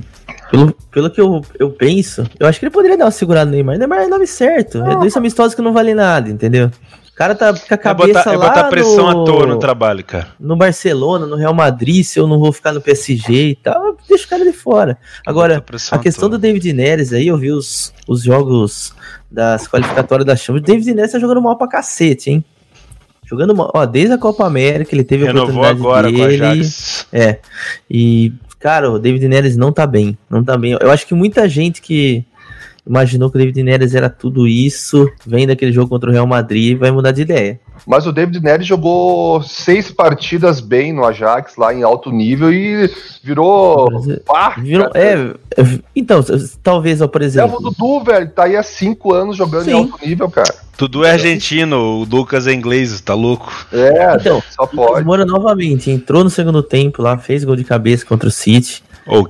[0.50, 3.52] pelo, pelo que eu, eu penso, eu acho que ele poderia dar uma segurada no
[3.52, 3.76] Neymar.
[3.76, 4.78] O Neymar é nome certo.
[4.84, 6.70] É dois amistosos que não valem nada, entendeu?
[7.12, 9.46] O cara tá com a É cabeça botar, é lá botar pressão no, à toa
[9.46, 10.28] no trabalho, cara.
[10.40, 14.24] no Barcelona, no Real Madrid, se eu não vou ficar no PSG e tal, deixa
[14.24, 14.96] o cara de fora.
[15.26, 18.94] Agora, Botar pressão a questão do David Neres aí, eu vi os, os jogos
[19.30, 20.62] das qualificatórias da Champions.
[20.62, 22.44] O David Neres tá jogando mal pra cacete, hein?
[23.32, 23.70] Jogando mal.
[23.72, 26.68] Ó, desde a Copa América ele teve a Renovou oportunidade agora com a dele.
[27.10, 27.38] É.
[27.90, 30.18] E, cara, o David Neres não tá bem.
[30.28, 30.76] Não tá bem.
[30.78, 32.26] Eu acho que muita gente que
[32.86, 36.76] imaginou que o David Neres era tudo isso, vem daquele jogo contra o Real Madrid,
[36.76, 37.58] vai mudar de ideia.
[37.86, 42.90] Mas o David Neres jogou seis partidas bem no Ajax, lá em alto nível, e
[43.22, 43.88] virou.
[44.26, 45.14] pá, Virou, é,
[45.56, 46.22] é, então,
[46.62, 47.60] talvez, ó, por Leva o exemplo.
[47.60, 49.70] Dudu, velho, tá aí há cinco anos jogando Sim.
[49.70, 50.54] em alto nível, cara.
[50.76, 53.52] Tudo é argentino, o Lucas é inglês, tá louco?
[53.72, 55.04] É, Então, só pode.
[55.04, 58.82] Moura novamente entrou no segundo tempo lá, fez gol de cabeça contra o City.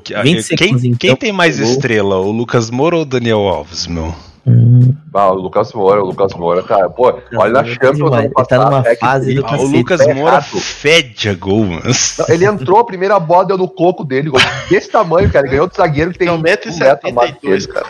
[0.02, 1.68] Que- 20 quem, segundos, então, quem tem mais gol.
[1.68, 4.14] estrela, o Lucas Moura ou o Daniel Alves, meu?
[4.44, 6.90] Hum, Ah, o Lucas Moura, o Lucas Moura, cara.
[6.90, 8.24] Pô, olha na Moura tá Champions demais.
[8.24, 11.28] ano Ele tá numa é que fase do Ah, o cacete, Lucas tá Moura fede
[11.28, 11.82] a gol, mano.
[12.18, 15.46] Não, Ele entrou, a primeira bola deu no coco dele, gol desse tamanho, cara.
[15.46, 17.66] Ele ganhou do zagueiro que tem Tem um metro a mais que 1,72m, ele.
[17.68, 17.86] cara.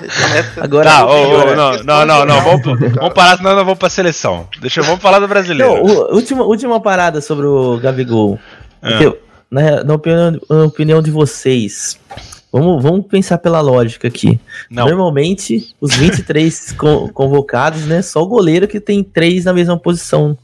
[0.58, 3.78] Um Agora, Tá, ô, ô, é não, não, não, não, vamos, parar, senão nós vamos
[3.78, 4.46] pra seleção.
[4.60, 5.72] Deixa eu, vamos falar do brasileiro.
[5.74, 8.38] Não, o- última, última parada sobre o Gabigol.
[8.82, 9.12] Ah.
[9.50, 11.98] Na, na opinião, na opinião de vocês,
[12.52, 14.38] vamos, vamos pensar pela lógica aqui.
[14.70, 18.02] Não, Normalmente, os 23 con- convocados, né?
[18.02, 20.36] Só o goleiro que tem três na mesma posição,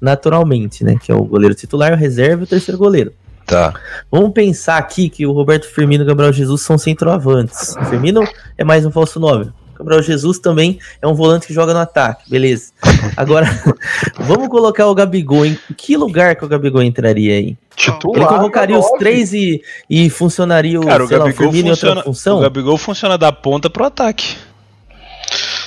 [0.00, 0.96] naturalmente, né?
[1.02, 3.12] Que é o goleiro titular, o reserva e o terceiro goleiro.
[3.44, 3.74] Tá.
[4.10, 7.76] Vamos pensar aqui que o Roberto Firmino e o Gabriel Jesus são centroavantes.
[7.76, 8.22] O Firmino
[8.58, 9.50] é mais um falso 9.
[9.78, 12.72] Gabriel Jesus também é um volante que joga no ataque, beleza.
[13.16, 13.46] Agora,
[14.18, 15.46] vamos colocar o Gabigol.
[15.46, 17.56] Em que lugar que o Gabigol entraria aí?
[17.74, 21.68] Titular, Ele convocaria os três e, e funcionaria o, Cara, o, Gabigol lá, o Firmino
[21.68, 22.38] funciona, em outra função?
[22.38, 24.36] O Gabigol funciona da ponta pro ataque.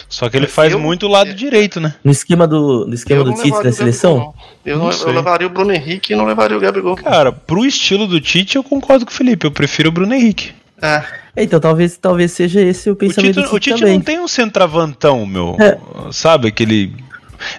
[0.09, 1.93] Só que ele faz eu, muito o lado eu, direito, né?
[2.03, 4.33] No esquema do, no esquema do Tite da seleção?
[4.65, 6.95] eu, não, eu levaria o Bruno Henrique e não levaria o Gabigol.
[6.95, 9.45] Cara, pro estilo do Tite, eu concordo com o Felipe.
[9.45, 10.51] Eu prefiro o Bruno Henrique.
[10.81, 11.03] É.
[11.37, 15.25] Então talvez, talvez seja esse o pensamento o Tite, o Tite não tem um centravantão,
[15.25, 15.55] meu.
[15.59, 15.77] É.
[16.11, 16.95] Sabe aquele.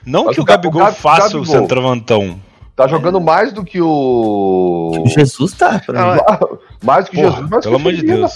[0.05, 1.43] Não Mas que o Gabigol, Gabigol faça Gabigol.
[1.43, 2.41] o centravantão.
[2.81, 5.05] Tá jogando mais do que o.
[5.07, 6.21] Jesus tá, pra mim.
[6.83, 8.33] mais do que Porra, Jesus, mas pelo amor de Deus.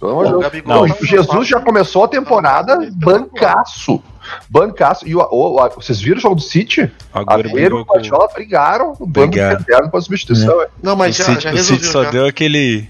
[0.00, 0.64] Pelo amor de Deus.
[0.64, 4.02] Não, não, Jesus já começou a temporada bancaço.
[4.48, 5.06] Bancaço.
[5.06, 6.90] E o, o, o, vocês viram o jogo do City?
[7.12, 10.62] Agora e o Guardiola brigaram no banco eterno para substituição.
[10.62, 10.68] É.
[10.82, 11.76] Não, mas o já, City, já resolveu.
[11.76, 12.10] O City só já.
[12.10, 12.88] deu aquele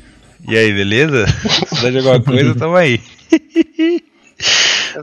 [0.48, 1.26] e aí, beleza?
[1.42, 3.00] Se precisar de alguma coisa, tamo aí.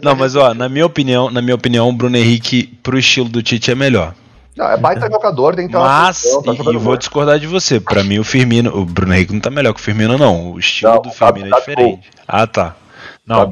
[0.03, 3.41] Não, mas ó, na minha opinião, na minha opinião, o Bruno Henrique pro estilo do
[3.41, 4.13] Tite é melhor.
[4.55, 7.79] Não, é baita jogador, tem que estar Mas, tá e, e vou discordar de você.
[7.79, 10.51] Pra mim, o Firmino, o Bruno Henrique não tá melhor que o Firmino, não.
[10.51, 12.09] O estilo não, do Firmino é diferente.
[12.27, 12.75] Ah, tá.
[13.25, 13.47] Não,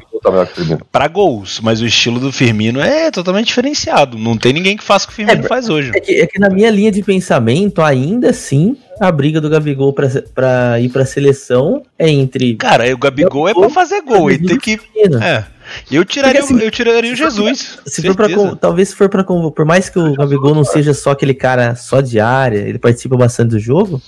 [0.90, 4.18] para gols, mas o estilo do Firmino é totalmente diferenciado.
[4.18, 5.92] Não tem ninguém que faça o que o Firmino é, faz hoje.
[5.94, 9.92] É que, é que, na minha linha de pensamento, ainda assim, a briga do Gabigol
[9.92, 12.56] pra, ir pra seleção é entre.
[12.56, 14.30] Cara, o Gabigol é pra fazer gol.
[14.30, 14.80] Ele tem que.
[15.22, 15.44] É.
[15.90, 17.78] Eu tiraria, assim, eu tiraria o Jesus.
[17.86, 21.10] Se for pra, talvez se for para por mais que o Gabigol não seja só
[21.10, 24.00] aquele cara só de área, ele participa bastante do jogo.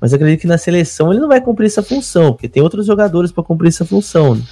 [0.00, 3.30] Mas acredito que na seleção ele não vai cumprir essa função, porque tem outros jogadores
[3.30, 4.34] para cumprir essa função.
[4.34, 4.42] Né?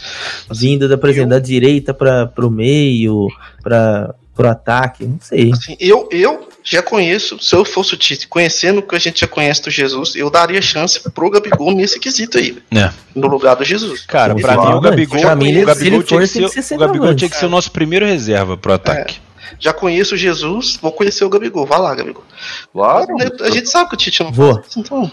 [0.51, 3.29] Vindo da, por exemplo, da direita para o meio,
[3.63, 4.15] para
[4.47, 5.53] o ataque, não sei.
[5.53, 9.21] Assim, eu, eu já conheço, se eu fosse o Tite, conhecendo o que a gente
[9.21, 12.59] já conhece do Jesus, eu daria chance pro Gabigol nesse quesito aí.
[12.71, 12.91] É.
[13.15, 14.05] No lugar do Jesus.
[14.07, 17.15] Cara, pra mim o Gabigol, pra mim, o Gabigol, tinha, que ser, ser o Gabigol
[17.15, 19.21] tinha que ser o nosso primeiro reserva pro ataque.
[19.25, 21.67] É já conheço Jesus, vou conhecer o Gabigol.
[21.67, 22.25] Vai lá, Gabigol.
[22.73, 23.07] Claro.
[23.41, 24.55] A gente sabe que o Tite não vou.
[24.55, 25.11] faz isso, então.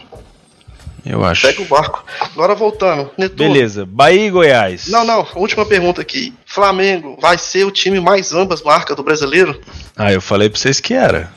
[1.06, 1.46] Eu acho.
[1.46, 2.04] Pega o barco.
[2.20, 3.12] Agora voltando.
[3.18, 3.54] Netuno.
[3.54, 3.86] Beleza.
[3.86, 4.88] Bahia e Goiás.
[4.88, 5.26] Não, não.
[5.36, 6.34] Última pergunta aqui.
[6.46, 9.60] Flamengo vai ser o time mais ambas marcas do brasileiro?
[9.96, 11.30] Ah, eu falei pra vocês que era.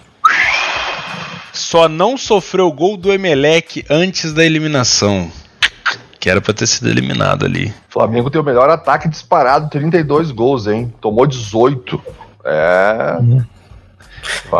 [1.52, 5.30] Só não sofreu gol do Emelec antes da eliminação.
[6.18, 7.72] Que era pra ter sido eliminado ali.
[7.88, 10.92] Flamengo tem o melhor ataque disparado, 32 gols, hein?
[11.00, 12.00] Tomou 18.
[12.44, 13.16] É.
[13.20, 13.44] Uhum.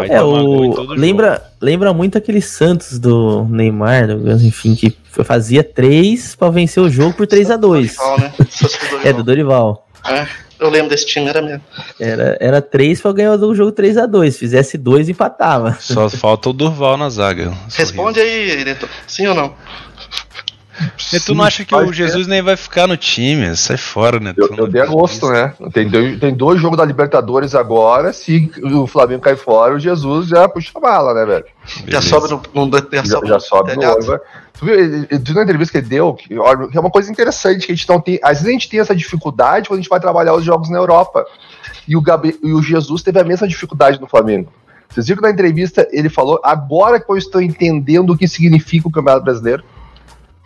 [0.09, 0.93] É, o...
[0.93, 6.91] lembra, lembra muito aquele Santos do Neymar, do, enfim, que fazia três para vencer o
[6.91, 8.33] jogo por 3 a 2 Dorival, né?
[9.05, 9.89] É, do Dorival.
[10.07, 10.27] É,
[10.61, 11.63] eu lembro desse time, era mesmo.
[12.01, 15.77] Era, era três para ganhar o jogo 3 a 2 Fizesse dois, empatava.
[15.81, 17.53] Só falta o Durval na zaga.
[17.75, 18.89] Responde aí, Neto.
[19.07, 19.55] Sim ou não?
[21.13, 23.55] E tu não acha que o Jesus nem vai ficar no time?
[23.57, 24.35] Sai fora, né?
[24.37, 25.53] Eu, eu dei a gosto, né?
[25.73, 28.13] Tem dois, tem dois jogos da Libertadores agora.
[28.13, 31.45] Se o Flamengo cai fora, o Jesus já puxa a bala, né, velho?
[31.87, 32.67] Já sobe no.
[32.67, 33.91] no já, já, já sobe no.
[33.91, 34.21] Over.
[34.59, 36.15] Tu viu, tu viu na entrevista que ele deu?
[36.15, 38.19] Que, que é uma coisa interessante que a gente não tem.
[38.23, 40.79] Às vezes a gente tem essa dificuldade quando a gente vai trabalhar os jogos na
[40.79, 41.25] Europa.
[41.87, 44.53] E o, Gabi, e o Jesus teve a mesma dificuldade no Flamengo.
[44.89, 48.89] Vocês viram que na entrevista ele falou: agora que eu estou entendendo o que significa
[48.89, 49.63] o Campeonato Brasileiro.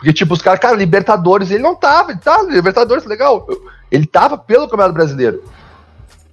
[0.03, 3.47] Porque, tipo, os caras, cara, Libertadores, ele não tava, ele tava, Libertadores, legal.
[3.89, 5.41] Ele tava pelo Campeonato Brasileiro.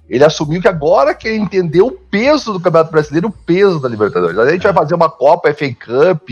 [0.09, 3.87] Ele assumiu que agora que ele entendeu o peso do Campeonato Brasileiro, o peso da
[3.87, 4.37] Libertadores.
[4.37, 6.29] Aí a gente vai fazer uma Copa, FA Cup,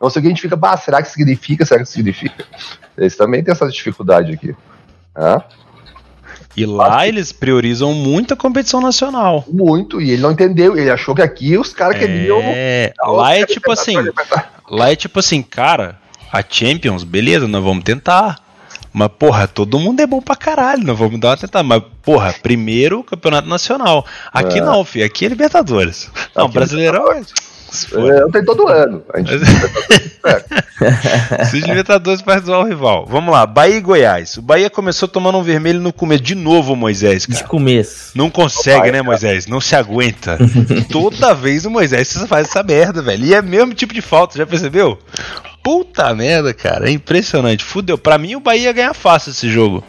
[0.00, 1.66] não sei o que, a gente fica, bah, será que significa?
[1.66, 2.46] Será que significa?
[2.96, 4.56] Eles também têm essa dificuldade aqui.
[6.56, 9.44] E lá eles priorizam muito a competição nacional.
[9.46, 11.98] Muito, e ele não entendeu, ele achou que aqui os caras é...
[11.98, 12.40] queriam.
[12.42, 13.94] É, lá é tipo assim.
[14.70, 15.98] Lá é tipo assim, cara,
[16.32, 18.38] a Champions, beleza, nós vamos tentar.
[18.92, 21.62] Mas, porra, todo mundo é bom pra caralho, nós vamos dar uma tentada.
[21.62, 24.04] Mas, porra, primeiro Campeonato Nacional.
[24.32, 24.62] Aqui é.
[24.62, 26.10] não, filho, aqui é Libertadores.
[26.34, 27.22] Não, aqui Brasileirão é.
[27.92, 29.02] É, eu tenho todo ano.
[29.12, 29.34] A gente
[31.42, 33.06] Esses Libertadores para zoar o rival.
[33.06, 34.38] Vamos lá, Bahia e Goiás.
[34.38, 36.22] O Bahia começou tomando um vermelho no começo.
[36.22, 37.26] De novo, Moisés.
[37.26, 37.42] Cara.
[37.42, 38.12] De começo.
[38.14, 39.46] Não consegue, né, Moisés?
[39.46, 40.38] Não se aguenta.
[40.90, 43.24] Toda vez o Moisés faz essa merda, velho.
[43.24, 44.98] E é o mesmo tipo de falta, já percebeu?
[45.68, 46.88] Puta merda, cara.
[46.88, 47.62] É impressionante.
[47.62, 47.98] Fudeu.
[47.98, 49.84] Pra mim, o Bahia ia ganhar fácil esse jogo.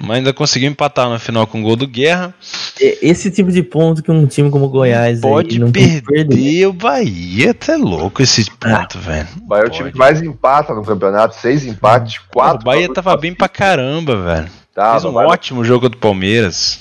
[0.00, 2.34] Mas ainda conseguiu empatar na final com o gol do Guerra.
[2.80, 6.72] Esse tipo de ponto que um time como o Goiás pode não perder, perder o
[6.72, 7.54] Bahia.
[7.54, 9.28] Tá louco esse ponto, ah, velho.
[9.40, 11.36] O Bahia é o time que mais empata no campeonato.
[11.36, 12.62] Seis empates, quatro.
[12.62, 14.50] O Bahia tava bem pra caramba, velho.
[14.74, 16.80] Tava, Fez um ótimo jogo do Palmeiras.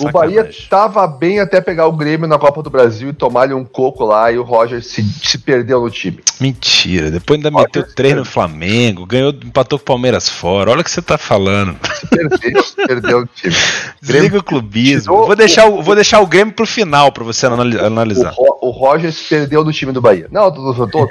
[0.00, 3.64] O Bahia tava bem até pegar o Grêmio na Copa do Brasil e tomar-lhe um
[3.64, 6.20] coco lá e o Roger se, se perdeu no time.
[6.40, 10.70] Mentira, depois ainda meteu três no Flamengo, ganhou, empatou com o Palmeiras fora.
[10.70, 11.76] Olha o que você tá falando.
[11.94, 13.54] Se perdeu, perdeu no time.
[14.00, 15.26] Desliga o clubismo.
[15.26, 18.34] Vou deixar, o, vou deixar o Grêmio pro final pra você analisar.
[18.36, 20.28] O, o Roger se perdeu no time do Bahia.
[20.30, 21.08] Não, eu tô, tô, tô,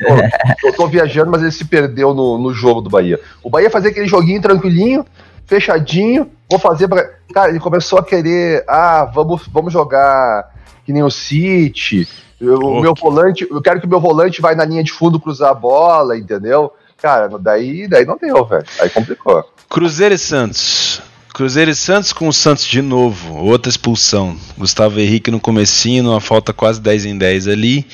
[0.62, 3.20] tô, tô viajando, mas ele se perdeu no, no jogo do Bahia.
[3.44, 5.06] O Bahia fazia aquele joguinho tranquilinho,
[5.48, 7.10] fechadinho, vou fazer pra.
[7.34, 10.54] Cara, ele começou a querer, ah, vamos, vamos jogar
[10.86, 12.08] que nem o City.
[12.40, 15.50] O meu volante, eu quero que o meu volante vai na linha de fundo cruzar
[15.50, 16.72] a bola, entendeu?
[17.02, 18.66] Cara, daí, daí não deu, velho.
[18.80, 19.44] Aí complicou.
[19.70, 21.02] Cruzeiro e Santos.
[21.34, 24.36] Cruzeiro e Santos com o Santos de novo, outra expulsão.
[24.58, 27.86] Gustavo Henrique no comecinho, uma falta quase 10 em 10 ali.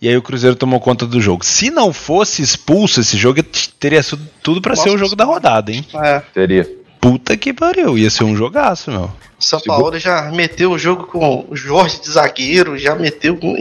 [0.00, 1.44] E aí o Cruzeiro tomou conta do jogo.
[1.44, 3.42] Se não fosse expulso esse jogo,
[3.78, 4.00] teria
[4.42, 5.84] tudo para ser o jogo da rodada, hein?
[5.94, 6.20] É.
[6.32, 6.77] Teria.
[7.00, 9.10] Puta que pariu, ia ser um jogaço, meu.
[9.38, 13.54] São Paulo já meteu o jogo com o Jorge de zagueiro, já meteu com.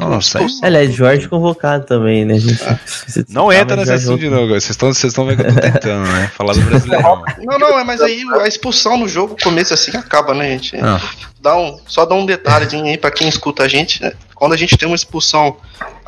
[0.00, 2.38] Nossa, Aliás, Jorge convocado também, né?
[2.38, 2.58] Gente.
[3.28, 6.30] Não entra nessa assunto não, vocês estão vocês estão vendo que eu tô tentando, né?
[6.34, 7.02] Falar do brasileiro.
[7.44, 10.76] Não, não, é, mas aí a expulsão no jogo, começo assim, acaba, né, gente?
[10.76, 11.00] Ah.
[11.38, 14.12] Dá um, só dá um detalhezinho aí pra quem escuta a gente, né?
[14.34, 15.58] Quando a gente tem uma expulsão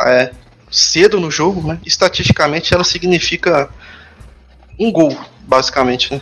[0.01, 0.31] é,
[0.71, 1.79] cedo no jogo, né?
[1.85, 3.69] Estatisticamente ela significa
[4.79, 5.15] um gol,
[5.47, 6.21] basicamente, né?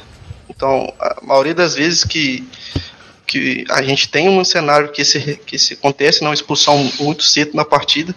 [0.61, 2.47] Então, a maioria das vezes que,
[3.27, 7.53] que a gente tem um cenário que se, que se acontece uma expulsão muito cedo
[7.55, 8.15] na partida,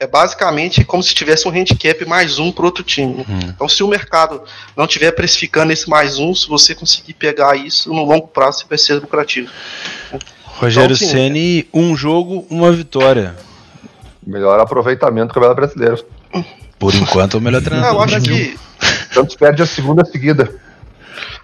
[0.00, 3.16] é basicamente como se tivesse um handicap mais um para outro time.
[3.16, 3.38] Uhum.
[3.48, 4.40] Então, se o mercado
[4.74, 8.78] não estiver precificando esse mais um, se você conseguir pegar isso, no longo prazo vai
[8.78, 9.50] ser lucrativo.
[10.42, 13.36] Rogério então, Ceni, um jogo, uma vitória.
[14.26, 16.02] Melhor aproveitamento do Campeonato Brasileiro.
[16.78, 17.94] Por enquanto, o melhor treinador.
[17.94, 18.58] eu acho que.
[19.12, 20.64] Santos perde a segunda seguida.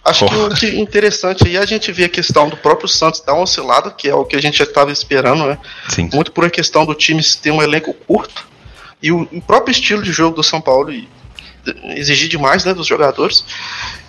[0.04, 0.54] Acho Porra.
[0.54, 3.42] que o interessante aí é a gente ver a questão do próprio Santos dar uma
[3.42, 5.58] oscilada, que é o que a gente já estava esperando, né?
[5.88, 6.08] Sim.
[6.12, 8.48] Muito por a questão do time ter um elenco curto
[9.02, 10.92] e o, o próprio estilo de jogo do São Paulo
[11.96, 13.44] exigir demais né, dos jogadores.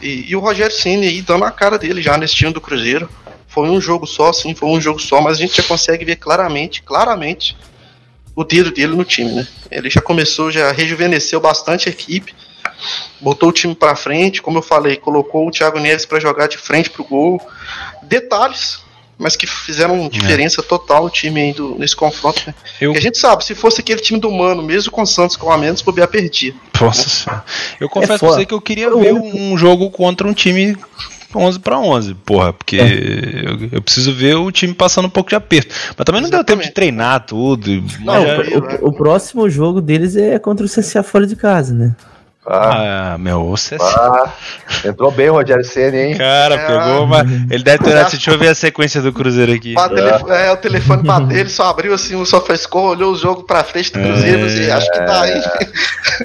[0.02, 3.10] E, e o Rogério Ceni aí dando a cara dele já nesse time do Cruzeiro.
[3.48, 6.16] Foi um jogo só, sim, foi um jogo só, mas a gente já consegue ver
[6.16, 7.58] claramente, claramente
[8.34, 9.48] o dedo dele no time, né?
[9.70, 12.34] Ele já começou, já rejuvenesceu bastante a equipe
[13.20, 16.58] botou o time para frente, como eu falei, colocou o Thiago Neves para jogar de
[16.58, 17.42] frente pro gol.
[18.04, 18.80] Detalhes,
[19.18, 20.10] mas que fizeram é.
[20.10, 20.64] diferença é.
[20.64, 22.42] total no time aí do, nesse confronto.
[22.48, 22.54] Né?
[22.80, 22.92] Eu...
[22.94, 25.58] a gente sabe, se fosse aquele time do Mano, mesmo com o Santos com a
[25.58, 26.54] menos, bobear perdia.
[26.80, 27.44] Nossa,
[27.80, 30.76] eu confesso é pra você que eu queria ver um jogo contra um time
[31.36, 32.84] 11 para 11, porra, porque é.
[32.84, 35.74] eu, eu, preciso ver o time passando um pouco de aperto.
[35.96, 36.32] Mas também não Exatamente.
[36.32, 37.84] deu tempo de treinar tudo.
[38.02, 41.96] Não, o, o, o, próximo jogo deles é contra o CCA fora de casa, né?
[42.46, 44.34] Ah, ah, meu, você ah,
[44.84, 46.18] entrou bem o Rogério Senna, hein?
[46.18, 47.20] Cara, é, pegou uma.
[47.52, 47.94] Ele deve ter.
[47.94, 49.76] Deixa eu ver a sequência do Cruzeiro aqui.
[49.78, 50.48] É.
[50.48, 53.94] é, o telefone bateu, ele só abriu assim, só frescou, olhou o jogo pra frente
[53.94, 55.42] do Cruzeiro é, e acho que tá aí.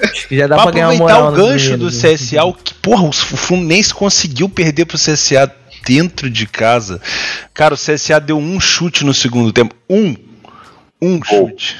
[0.03, 1.29] Acho que já dá pra, pra ganhar moral.
[1.29, 5.51] o gancho do CSA, o que, porra, o Fluminense conseguiu perder pro CSA
[5.87, 7.01] dentro de casa.
[7.53, 9.73] Cara, o CSA deu um chute no segundo tempo.
[9.89, 10.15] Um.
[11.01, 11.77] Um chute.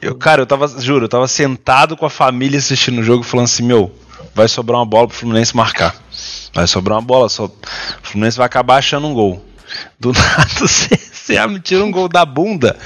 [0.00, 3.44] Eu, cara, eu tava, juro, eu tava sentado com a família assistindo o jogo falando
[3.44, 3.92] assim, meu,
[4.34, 5.94] vai sobrar uma bola pro Fluminense marcar.
[6.52, 7.46] Vai sobrar uma bola, só.
[7.46, 7.52] O
[8.02, 9.44] Fluminense vai acabar achando um gol.
[9.98, 12.76] Do nada o CSA me tira um gol da bunda.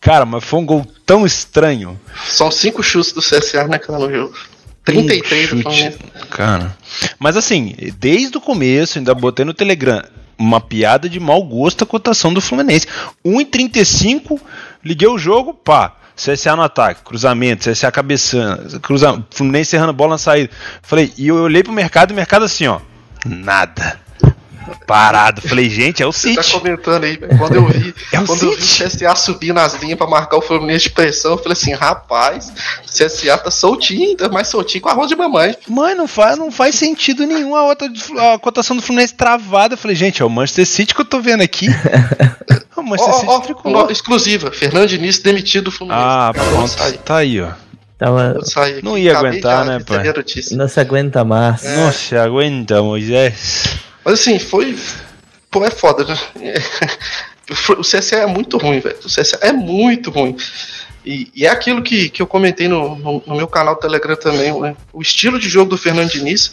[0.00, 2.00] Cara, mas foi um gol tão estranho.
[2.26, 4.34] São cinco chutes do CSA naquela no jogo.
[4.84, 5.98] 33 um chute,
[6.30, 6.76] Cara.
[7.18, 10.02] Mas assim, desde o começo, ainda botei no Telegram
[10.38, 12.86] uma piada de mau gosto a cotação do Fluminense.
[13.24, 14.40] 1,35,
[14.84, 15.96] liguei o jogo, pá.
[16.14, 20.50] CSA no ataque, cruzamento, CSA cabeçando, cruzamento, Fluminense errando bola na saída.
[20.82, 22.80] Falei, e eu olhei pro mercado e o mercado assim, ó,
[23.24, 23.98] nada.
[24.86, 25.40] Parado.
[25.42, 26.34] Falei, gente, é o City.
[26.34, 28.44] Você tá comentando aí, quando eu vi, é quando City.
[28.44, 31.52] eu vi o CSA subir nas linhas pra marcar o Fluminense de pressão, eu falei
[31.52, 32.52] assim, rapaz,
[32.84, 35.56] o CSA tá soltinho, tá mais soltinho com a arroz de mamãe.
[35.68, 37.88] Mãe, não faz, não faz sentido nenhum a, outra,
[38.34, 39.74] a cotação do Fluminense travada.
[39.74, 41.68] Eu falei, gente, é o Manchester City que eu tô vendo aqui.
[42.76, 46.04] o Manchester oh, City oh, exclusiva, Fernando Diniz demitido do Fluminense.
[46.04, 47.50] Ah, pronto, tá aí, ó.
[48.02, 48.36] Tava...
[48.82, 50.12] Não ia aguentar, né, pai?
[50.50, 51.64] Não se aguenta mais.
[51.64, 51.76] É.
[51.76, 53.78] Não se aguenta, Moisés.
[54.04, 54.78] Mas assim, foi.
[55.50, 56.18] Pô, é foda, né?
[57.76, 58.96] O CSA é muito ruim, velho.
[59.04, 60.36] O CSA é muito ruim.
[61.04, 64.58] E, e, é aquilo que, que eu comentei no, no, no meu canal Telegram também,
[64.60, 64.76] né?
[64.92, 66.52] O estilo de jogo do Fernando Diniz.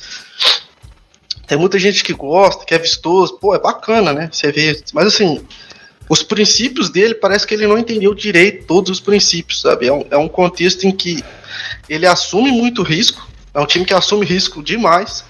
[1.47, 4.29] Tem muita gente que gosta, que é vistoso, pô, é bacana, né?
[4.31, 4.81] Você vê.
[4.93, 5.45] Mas assim,
[6.09, 9.87] os princípios dele parece que ele não entendeu direito todos os princípios, sabe?
[9.87, 11.23] É um, é um contexto em que
[11.87, 15.23] ele assume muito risco, é um time que assume risco demais,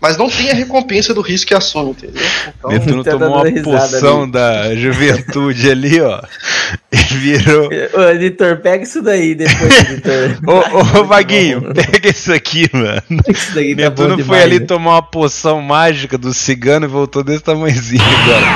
[0.00, 2.22] mas não tem a recompensa do risco que assume, entendeu?
[2.58, 4.32] Então, Netuno tomou uma poção ali.
[4.32, 6.20] da juventude ali, ó.
[6.90, 7.68] E virou.
[7.96, 10.38] Ô, editor, pega isso daí depois, editor.
[10.46, 13.02] ô, ô, Vaguinho, pega isso aqui, mano.
[13.28, 14.66] Isso daqui tá Netuno foi demais, ali né?
[14.66, 18.46] tomar uma poção mágica do cigano e voltou desse tamanhozinho agora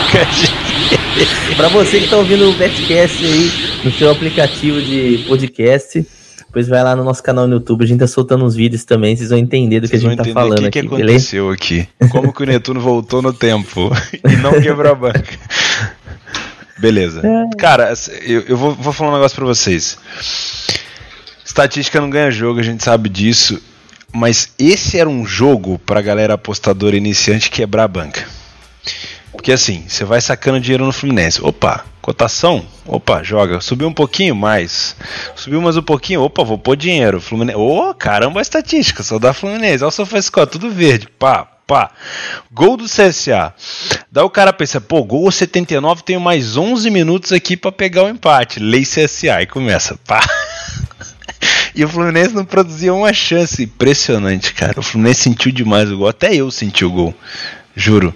[0.00, 3.50] pra Pra você que tá ouvindo o Betcast aí
[3.84, 6.06] no seu aplicativo de podcast
[6.56, 9.14] depois vai lá no nosso canal no YouTube, a gente tá soltando uns vídeos também,
[9.14, 11.86] vocês vão entender do que a gente tá falando que aqui, que aconteceu aqui?
[12.10, 13.90] Como que o Netuno voltou no tempo
[14.26, 15.38] e não quebrou a banca?
[16.78, 17.20] Beleza.
[17.22, 17.56] É.
[17.58, 17.92] Cara,
[18.22, 19.98] eu, eu vou, vou falar um negócio pra vocês.
[21.44, 23.60] Estatística não ganha jogo, a gente sabe disso.
[24.10, 28.24] Mas esse era um jogo pra galera apostadora iniciante quebrar a banca.
[29.36, 31.40] Porque assim, você vai sacando dinheiro no Fluminense.
[31.42, 32.66] Opa, cotação?
[32.86, 33.60] Opa, joga.
[33.60, 34.96] Subiu um pouquinho mais.
[35.36, 36.22] Subiu mais um pouquinho.
[36.22, 37.20] Opa, vou pôr dinheiro.
[37.20, 37.58] Fluminense.
[37.58, 39.02] Ô, oh, caramba, a estatística.
[39.02, 39.84] Só Fluminense.
[39.84, 41.06] Olha o SofaScore, tudo verde.
[41.18, 41.90] Pá, pá.
[42.50, 43.54] Gol do CSA.
[44.10, 48.08] Daí o cara pensa, pô, gol 79, tenho mais 11 minutos aqui para pegar o
[48.08, 48.58] empate.
[48.58, 49.42] Lei CSA.
[49.42, 50.20] E começa, pá.
[51.74, 53.62] E o Fluminense não produzia uma chance.
[53.62, 54.80] Impressionante, cara.
[54.80, 56.08] O Fluminense sentiu demais o gol.
[56.08, 57.14] Até eu senti o gol.
[57.76, 58.14] Juro.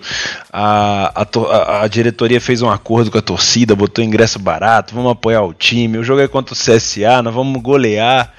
[0.51, 5.43] A, a, a, diretoria fez um acordo com a torcida, botou ingresso barato, vamos apoiar
[5.43, 5.99] o time.
[5.99, 8.33] O jogo é contra o CSA, nós vamos golear.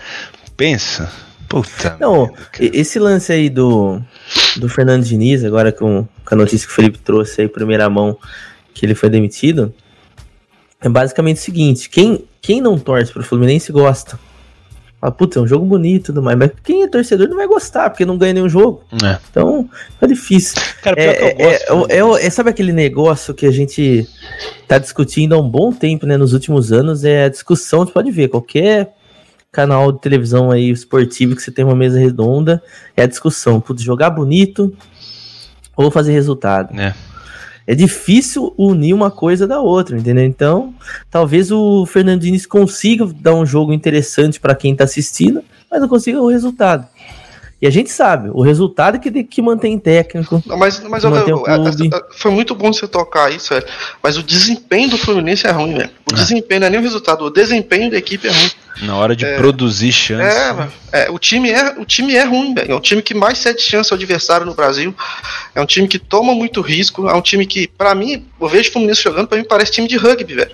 [0.57, 1.11] Pensa.
[1.47, 1.97] Puta.
[1.99, 4.01] Não, merda, esse lance aí do,
[4.55, 8.17] do Fernando Diniz, agora com, com a notícia que o Felipe trouxe aí, primeira mão,
[8.73, 9.73] que ele foi demitido,
[10.81, 14.17] é basicamente o seguinte: quem, quem não torce pro Fluminense gosta.
[15.01, 16.37] Fala, putz, é um jogo bonito e tudo mais.
[16.37, 18.83] Mas quem é torcedor não vai gostar, porque não ganha nenhum jogo.
[19.03, 19.17] É.
[19.31, 19.67] Então,
[19.99, 20.61] é difícil.
[20.83, 21.91] Cara, pior é, que eu gosto.
[21.91, 24.07] É, é, é, sabe aquele negócio que a gente
[24.67, 26.17] tá discutindo há um bom tempo, né?
[26.17, 28.93] Nos últimos anos, é a discussão, você pode ver, qualquer
[29.51, 32.61] canal de televisão aí esportivo que você tem uma mesa redonda,
[32.95, 33.59] é a discussão.
[33.59, 34.71] Putz, jogar bonito
[35.75, 36.79] ou fazer resultado.
[36.79, 36.93] É
[37.65, 40.25] é difícil unir uma coisa da outra, entendeu?
[40.25, 40.73] Então,
[41.09, 46.21] talvez o Fernandinho consiga dar um jogo interessante para quem tá assistindo, mas não consiga
[46.21, 46.87] o resultado.
[47.61, 50.41] E a gente sabe, o resultado é que, que mantém técnico.
[50.47, 53.65] Não, mas mas eu, eu, eu, foi muito bom você tocar isso, velho.
[54.01, 55.91] Mas o desempenho do Fluminense é ruim, velho.
[56.09, 56.15] O é.
[56.15, 58.51] desempenho não é nem o resultado, o desempenho da equipe é ruim.
[58.81, 60.23] Na hora de é, produzir chance.
[60.91, 62.71] É, é, o, time é, o time é ruim, velho.
[62.71, 64.95] É o time que mais cede chance ao adversário no Brasil.
[65.53, 67.07] É um time que toma muito risco.
[67.07, 69.87] É um time que, para mim, eu vejo o Fluminense jogando, para mim parece time
[69.87, 70.51] de rugby, velho.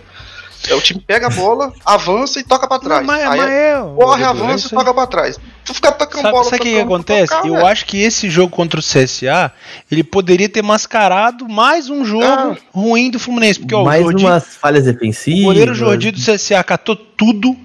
[0.68, 3.06] É o time pega a bola, avança e toca para trás.
[3.06, 5.40] Mas, Aí mas é, corre, avança e toca para trás.
[5.64, 6.44] Tu fica tocando sabe, bola.
[6.46, 7.34] Sabe o que, que acontece?
[7.34, 7.66] Tocar, eu véio.
[7.66, 9.52] acho que esse jogo contra o CSA,
[9.92, 12.58] ele poderia ter mascarado mais um jogo ah.
[12.72, 13.60] ruim do Fluminense.
[13.60, 15.42] Porque, ó, mais Jordi, umas falhas defensivas.
[15.42, 17.56] O goleiro Jordi do CSA catou tudo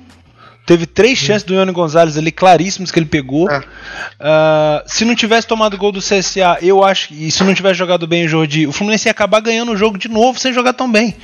[0.65, 3.51] Teve três chances do Ione Gonzalez ali, claríssimas que ele pegou.
[3.51, 3.59] É.
[3.59, 7.27] Uh, se não tivesse tomado gol do CSA, eu acho que.
[7.27, 9.99] E se não tivesse jogado bem o Jordi, o Fluminense ia acabar ganhando o jogo
[9.99, 11.17] de novo sem jogar tão bem.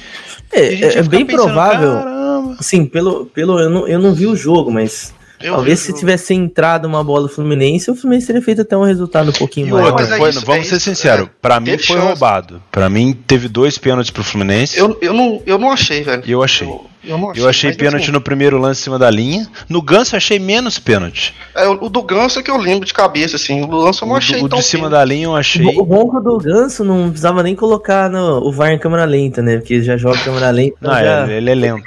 [0.53, 1.95] É, é bem pensando, provável.
[1.95, 2.57] Caramba.
[2.61, 6.35] Sim, pelo, pelo eu, não, eu não vi o jogo, mas eu Talvez se tivesse
[6.35, 9.71] entrado uma bola do Fluminense, o Fluminense teria feito até um resultado um pouquinho e
[9.71, 9.93] maior.
[9.93, 12.01] Outra, foi, é vamos é ser sinceros, é, para mim foi chance.
[12.01, 12.63] roubado.
[12.73, 14.77] Para mim teve dois pênaltis pro Fluminense.
[14.77, 16.25] Eu, eu, não, eu não achei, velho.
[16.27, 16.67] Eu achei.
[16.67, 19.47] Eu, eu, achei, eu achei pênalti assim, no primeiro lance em cima da linha.
[19.69, 21.35] No Ganso eu achei menos pênalti.
[21.55, 23.63] É, o do Ganso é que eu lembro de cabeça, assim.
[23.63, 24.43] O lance eu não achei.
[24.43, 25.65] O, tão de cima da linha eu achei.
[25.67, 29.57] O bom do Ganso não precisava nem colocar no, o VAR em câmera lenta, né?
[29.57, 30.77] Porque já joga em câmera lenta.
[30.81, 31.83] Não, já, ele é lento.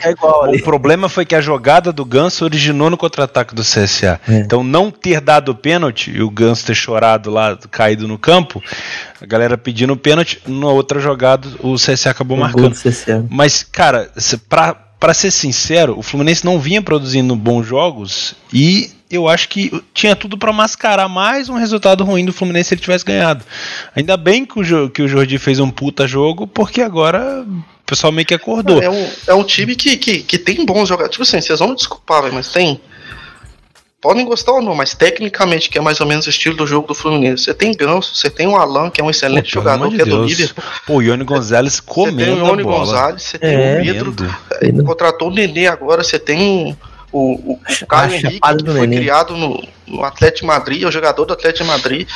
[0.53, 4.19] o problema foi que a jogada do Ganso originou no contra-ataque do CSA.
[4.27, 4.39] É.
[4.39, 8.61] Então não ter dado pênalti e o Ganso ter chorado lá, caído no campo,
[9.21, 12.75] a galera pedindo pênalti, na outra jogada o CSA acabou o marcando.
[13.29, 14.09] Mas, cara,
[14.49, 19.83] pra para ser sincero, o Fluminense não vinha produzindo bons jogos e eu acho que
[19.95, 23.43] tinha tudo para mascarar mais um resultado ruim do Fluminense se ele tivesse ganhado.
[23.95, 28.13] Ainda bem que o, que o Jordi fez um puta jogo, porque agora o pessoal
[28.13, 28.79] meio que acordou.
[28.79, 31.13] É um, é um time que, que, que tem bons jogadores.
[31.13, 32.79] Tipo assim, vocês vão me desculpar, mas tem
[34.01, 36.87] podem gostar ou não, mas tecnicamente, que é mais ou menos o estilo do jogo
[36.87, 37.43] do Fluminense.
[37.43, 40.05] Você tem Ganso, você tem o Alan, que é um excelente Pô, jogador, que é
[40.05, 40.63] do Liverpool.
[40.87, 44.15] Pô, o Ione Gonzalez comendo Você tem o Ione Gonzalez, você tem é, o Pedro,
[44.59, 46.75] é, contratou o Nenê agora, você tem
[47.11, 48.97] o, o, o Caio Henrique, que foi Nenê.
[48.97, 52.07] criado no, no Atlético Madrid, é o jogador do Atlético Madrid.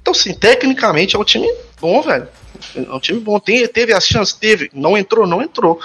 [0.00, 1.48] Então, sim, tecnicamente é um time
[1.80, 2.28] bom, velho.
[2.76, 3.38] É um time bom.
[3.38, 4.34] Tem, teve as chances?
[4.34, 4.70] Teve.
[4.74, 5.26] Não entrou?
[5.26, 5.80] Não entrou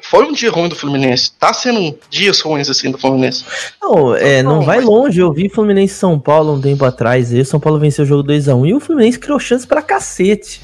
[0.00, 1.32] foi um dia ruim do Fluminense.
[1.38, 3.44] Tá sendo dias ruins assim do Fluminense.
[3.80, 4.86] Não, é, não, não vai mas...
[4.86, 5.20] longe.
[5.20, 7.32] Eu vi Fluminense São Paulo um tempo atrás.
[7.32, 10.60] E o São Paulo venceu o jogo 2x1 e o Fluminense criou chance pra cacete.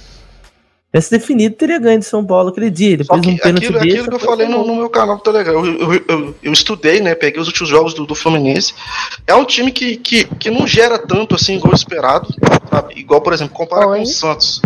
[0.90, 2.96] tivesse definido, teria ganho de São Paulo aquele dia.
[2.96, 5.64] Depois um pênalti aquilo, desse, aquilo que eu falei no, no, meu canal do Telegram.
[5.64, 7.14] Eu, eu, eu, eu, estudei, né?
[7.14, 8.72] Peguei os últimos jogos do, do Fluminense.
[9.26, 12.28] É um time que, que, que não gera tanto assim, igual esperado.
[12.70, 12.98] Sabe?
[12.98, 13.98] Igual, por exemplo, compara Oi.
[13.98, 14.62] com o Santos.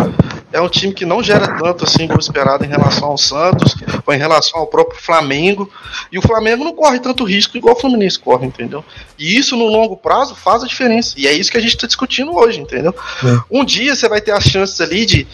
[0.53, 3.75] É um time que não gera tanto assim, igual esperado em relação ao Santos,
[4.05, 5.71] ou em relação ao próprio Flamengo.
[6.11, 8.85] E o Flamengo não corre tanto risco igual o Fluminense corre, entendeu?
[9.19, 11.15] E isso no longo prazo faz a diferença.
[11.17, 12.95] E é isso que a gente está discutindo hoje, entendeu?
[13.25, 13.41] É.
[13.51, 15.27] Um dia você vai ter as chances ali de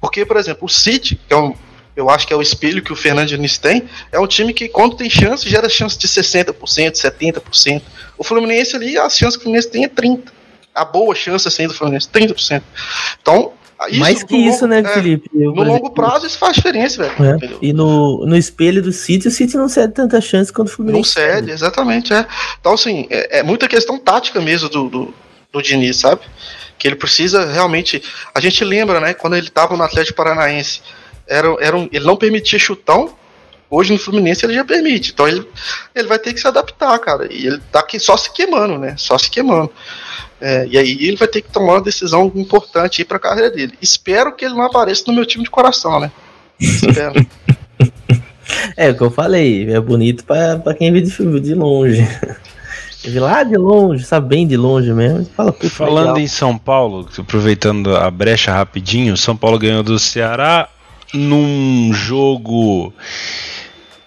[0.00, 1.54] porque, por exemplo, o City, que é um,
[1.96, 4.68] eu acho que é o espelho que o Fernando Diniz tem, é um time que,
[4.68, 6.52] quando tem chance, gera chance de 60%,
[6.92, 7.82] 70%.
[8.18, 10.28] O Fluminense ali, a chance que o Fluminense tem é 30%.
[10.74, 12.62] A boa chance assim do Fluminense, 30%.
[13.20, 13.52] Então,
[13.88, 15.30] isso, Mais que isso, longo, né, é, Felipe?
[15.32, 17.38] No longo prazo isso faz diferença, velho.
[17.42, 17.58] É.
[17.60, 21.18] E no, no espelho do City, o City não cede tanta chance quanto o Fluminense.
[21.18, 22.12] Não cede, exatamente.
[22.12, 22.26] É.
[22.60, 25.14] Então, assim, é, é muita questão tática mesmo do, do,
[25.52, 26.22] do Diniz, sabe?
[26.78, 28.02] que ele precisa realmente.
[28.34, 30.82] A gente lembra, né, quando ele estava no Atlético Paranaense,
[31.26, 33.14] era, era um, ele não permitia chutão.
[33.68, 35.12] Hoje no Fluminense ele já permite.
[35.12, 35.46] Então ele,
[35.94, 37.32] ele vai ter que se adaptar, cara.
[37.32, 38.94] E ele tá aqui só se queimando, né?
[38.96, 39.70] Só se queimando.
[40.40, 43.72] É, e aí ele vai ter que tomar uma decisão importante para a carreira dele.
[43.80, 46.12] Espero que ele não apareça no meu time de coração, né?
[46.60, 47.14] Espero.
[48.76, 52.06] é o que eu falei, é bonito para quem vê de, de longe.
[53.02, 55.24] De lá de longe, sabe bem de longe mesmo.
[55.26, 56.18] Fala, Falando legal.
[56.18, 60.68] em São Paulo, aproveitando a brecha rapidinho, São Paulo ganhou do Ceará
[61.14, 62.92] num jogo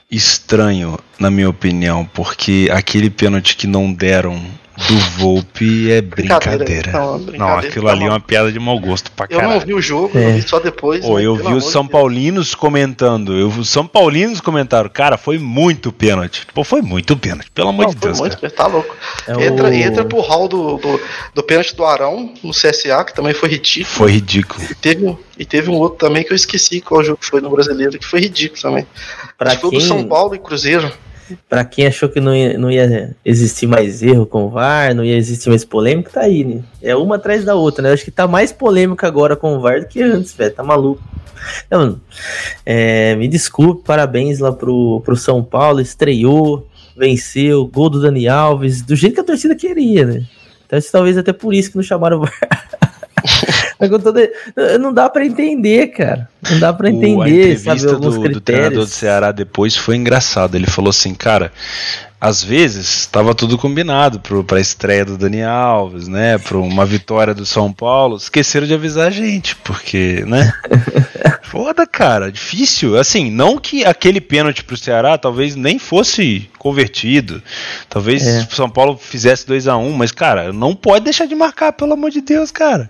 [0.09, 4.43] estranho, na minha opinião, porque aquele pênalti que não deram
[4.87, 6.91] do Volpe é brincadeira.
[6.91, 7.37] Não, brincadeira.
[7.37, 9.49] não aquilo ali é uma piada de mau gosto pra caralho.
[9.49, 10.29] Eu não vi o jogo, é.
[10.29, 11.05] eu vi só depois.
[11.05, 13.37] Pô, eu vi os São Paulinos comentando.
[13.37, 16.47] Eu, os São Paulinos comentaram, cara, foi muito pênalti.
[16.53, 18.19] Pô, foi muito pênalti, pelo amor de Deus.
[18.19, 18.51] Muito, cara.
[18.51, 18.95] tá louco.
[19.27, 19.73] É entra, o...
[19.73, 21.01] entra pro hall do, do,
[21.33, 23.93] do pênalti do Arão no CSA, que também foi ridículo.
[23.93, 24.63] Foi ridículo.
[24.69, 27.99] E teve, e teve um outro também que eu esqueci qual jogo foi no brasileiro,
[27.99, 28.87] que foi ridículo também.
[29.37, 29.79] Pra Acho que quem...
[29.79, 30.91] foi do São Paulo e Cruzeiro.
[31.47, 35.03] Pra quem achou que não ia, não ia existir mais erro com o VAR, não
[35.03, 36.61] ia existir mais polêmica, tá aí, né?
[36.81, 37.89] É uma atrás da outra, né?
[37.89, 40.53] Eu acho que tá mais polêmica agora com o VAR do que antes, velho.
[40.53, 41.01] Tá maluco.
[41.67, 41.99] Então,
[42.65, 46.67] é, me desculpe, parabéns lá pro, pro São Paulo, estreou,
[46.97, 50.25] venceu, gol do Dani Alves, do jeito que a torcida queria, né?
[50.65, 52.69] Então, talvez até por isso que não chamaram o VAR.
[54.79, 56.27] não dá para entender, cara.
[56.49, 58.33] Não dá para entender, o, a sabe, alguns do, critérios.
[58.33, 60.55] do treinador do Ceará depois foi engraçado.
[60.55, 61.51] Ele falou assim, cara,
[62.19, 67.33] às vezes estava tudo combinado para a estreia do Dani Alves, né, para uma vitória
[67.33, 68.17] do São Paulo.
[68.17, 70.51] Esqueceram de avisar a gente, porque, né?
[71.43, 72.97] Foda, cara, difícil.
[72.97, 77.41] Assim, não que aquele pênalti pro Ceará talvez nem fosse convertido.
[77.89, 78.41] Talvez é.
[78.41, 81.71] o São Paulo fizesse 2 a 1 um, mas, cara, não pode deixar de marcar,
[81.71, 82.89] pelo amor de Deus, cara.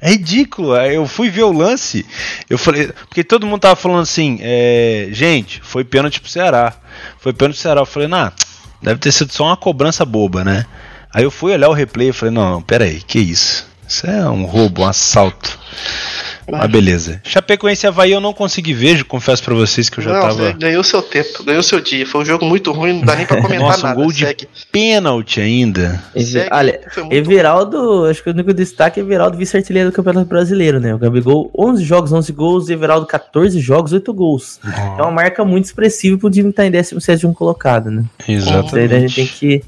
[0.00, 0.76] É ridículo.
[0.76, 2.04] Eu fui ver o lance,
[2.48, 6.74] eu falei, porque todo mundo tava falando assim, é, gente, foi pênalti pro Ceará.
[7.18, 7.80] Foi pênalti pro Ceará.
[7.80, 8.32] Eu falei, nah,
[8.82, 10.66] deve ter sido só uma cobrança boba, né?
[11.12, 13.66] Aí eu fui olhar o replay e falei, não, não, pera aí, que isso?
[13.88, 15.58] Isso é um roubo, um assalto.
[16.50, 17.20] Mas beleza.
[17.24, 20.52] Chapecoense e Havaí eu não consegui ver, confesso pra vocês que eu já não, tava.
[20.52, 22.06] Ganhou seu tempo, ganhou seu dia.
[22.06, 23.98] Foi um jogo muito ruim, não dá nem pra comentar Nossa, nada.
[23.98, 24.48] Um gol Segue.
[24.52, 26.02] de pênalti ainda.
[26.14, 26.80] Segue, Olha,
[27.10, 30.94] Everaldo, acho que o único destaque é Everaldo vice-artilheiro do Campeonato Brasileiro, né?
[30.94, 34.60] O Gabigol, 11 jogos, 11 gols, Everaldo, 14 jogos, 8 gols.
[34.64, 35.00] Oh.
[35.00, 38.04] É uma marca muito expressiva pro time estar tá em 17 colocado, né?
[38.28, 38.84] Exatamente.
[38.84, 39.64] Então, a gente tem que.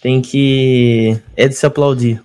[0.00, 1.16] Tem que.
[1.36, 2.20] É de se aplaudir.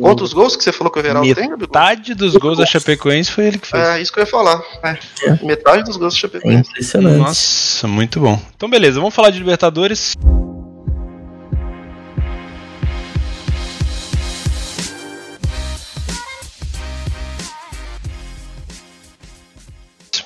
[0.00, 3.46] Quantos gols que você falou que o Everaldo tem, Metade dos gols da Chapecoense foi
[3.46, 3.82] ele que fez.
[3.82, 4.62] É, isso que eu ia falar.
[4.82, 4.98] É.
[5.22, 5.44] É.
[5.44, 6.56] Metade dos gols da Chapecoense.
[6.56, 7.18] É impressionante.
[7.18, 8.40] Nossa, muito bom.
[8.56, 10.14] Então, beleza, vamos falar de Libertadores.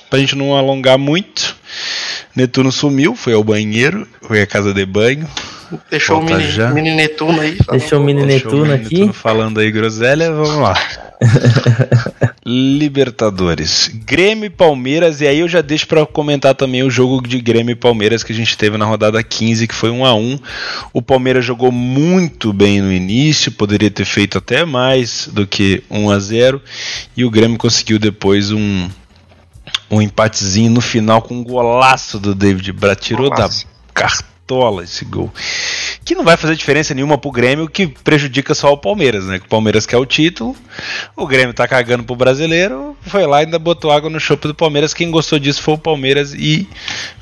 [0.09, 1.55] Pra gente não alongar muito,
[2.35, 5.27] Netuno sumiu, foi ao banheiro, foi à casa de banho,
[5.89, 6.69] Deixou Volta o mini, já.
[6.69, 7.57] mini Netuno aí.
[7.71, 8.95] Deixou o mini Netuno aqui.
[8.95, 10.73] Netuno falando aí groselha, vamos lá.
[12.45, 13.89] Libertadores.
[14.05, 17.71] Grêmio e Palmeiras, e aí eu já deixo para comentar também o jogo de Grêmio
[17.71, 20.39] e Palmeiras que a gente teve na rodada 15, que foi 1 a 1
[20.93, 26.09] O Palmeiras jogou muito bem no início, poderia ter feito até mais do que 1
[26.09, 26.61] a 0
[27.15, 28.89] e o Grêmio conseguiu depois um,
[29.89, 32.99] um empatezinho no final com um golaço do David Brat.
[32.99, 33.49] Tirou da
[33.93, 35.31] carta pistola esse gol.
[36.05, 39.39] Que não vai fazer diferença nenhuma pro Grêmio, que prejudica só o Palmeiras, né?
[39.39, 40.55] Que o Palmeiras quer o título,
[41.15, 44.55] o Grêmio tá cagando pro brasileiro, foi lá e ainda botou água no chope do
[44.55, 44.93] Palmeiras.
[44.93, 46.67] Quem gostou disso foi o Palmeiras e,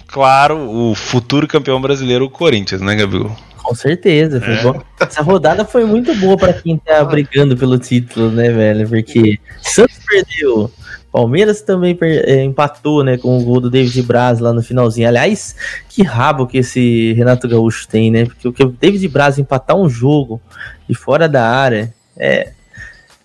[0.08, 3.36] claro, o futuro campeão brasileiro, o Corinthians, né, Gabriel?
[3.58, 5.04] Com certeza, é.
[5.06, 8.90] Essa rodada foi muito boa para quem tá brigando pelo título, né, velho?
[8.90, 10.72] Porque Santos perdeu,
[11.12, 15.08] Palmeiras também é, empatou, né, com o gol do David Braz lá no finalzinho.
[15.08, 15.56] Aliás,
[15.90, 18.26] que rabo que esse Renato Gaúcho tem, né?
[18.26, 20.42] Porque o que o David Braz empatar um jogo
[20.88, 22.52] de fora da área é,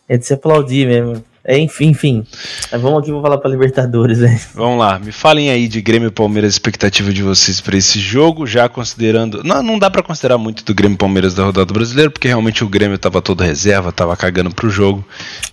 [0.08, 1.22] é de se aplaudir mesmo.
[1.48, 2.26] É, enfim, enfim.
[2.72, 4.40] Vamos aqui, vou falar para Libertadores, né?
[4.52, 8.48] Vamos lá, me falem aí de Grêmio e Palmeiras, expectativa de vocês para esse jogo,
[8.48, 9.44] já considerando.
[9.44, 12.64] Não, não dá para considerar muito do Grêmio e Palmeiras da rodada brasileira, porque realmente
[12.64, 15.04] o Grêmio tava todo reserva, tava cagando pro jogo.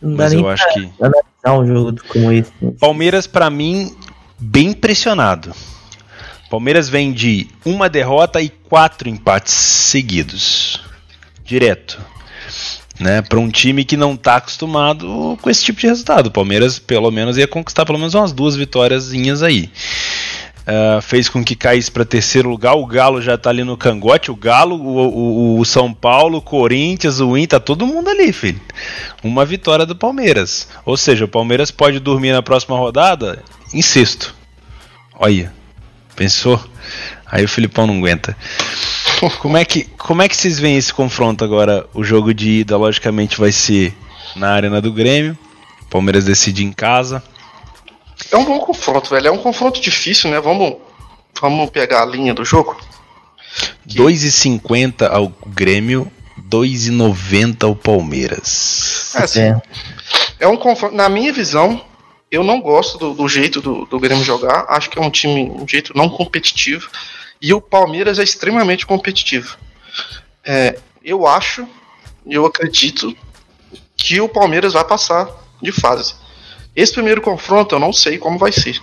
[0.02, 0.90] Não mas eu acho que.
[1.44, 2.52] Analisar um jogo como esse.
[2.80, 3.96] Palmeiras, para mim,
[4.39, 5.54] bem impressionado.
[6.50, 10.80] Palmeiras vem de uma derrota e quatro empates seguidos.
[11.44, 12.00] Direto
[13.00, 16.28] né, para um time que não está acostumado com esse tipo de resultado.
[16.28, 19.70] O Palmeiras, pelo menos, ia conquistar pelo menos umas duas vitóriazinhas aí.
[20.64, 22.76] Uh, fez com que caísse para terceiro lugar.
[22.76, 24.32] O Galo já está ali no cangote.
[24.32, 28.32] O Galo, o, o, o, São Paulo, o Corinthians, o Inter, tá todo mundo ali,
[28.32, 28.61] filho.
[29.22, 30.70] Uma vitória do Palmeiras.
[30.86, 33.43] Ou seja, o Palmeiras pode dormir na próxima rodada
[33.74, 34.34] em sexto.
[35.20, 35.53] Olha,
[36.16, 36.64] pensou?
[37.26, 38.38] Aí o Filipão não aguenta.
[39.39, 41.86] Como é que como é que vocês veem esse confronto agora?
[41.93, 43.93] O jogo de ida, logicamente, vai ser
[44.36, 45.38] na arena do Grêmio.
[45.89, 47.24] Palmeiras decide em casa.
[48.32, 49.28] É um bom confronto, velho.
[49.28, 50.39] É um confronto difícil, né?
[50.39, 50.78] Vamos,
[51.39, 52.78] vamos pegar a linha do jogo.
[53.88, 56.11] 2,50 ao Grêmio,
[56.49, 59.14] 2,90 ao Palmeiras.
[59.16, 59.61] É, assim, é.
[60.39, 60.95] é um confronto.
[60.95, 61.84] Na minha visão,
[62.32, 64.66] eu não gosto do, do jeito do, do Grêmio jogar.
[64.70, 66.89] Acho que é um time, um jeito não competitivo.
[67.41, 69.57] E o Palmeiras é extremamente competitivo.
[70.43, 71.68] É, eu acho,
[72.26, 73.16] eu acredito
[73.95, 75.30] que o Palmeiras vai passar
[75.61, 76.16] de fase.
[76.76, 78.80] Esse primeiro confronto eu não sei como vai ser.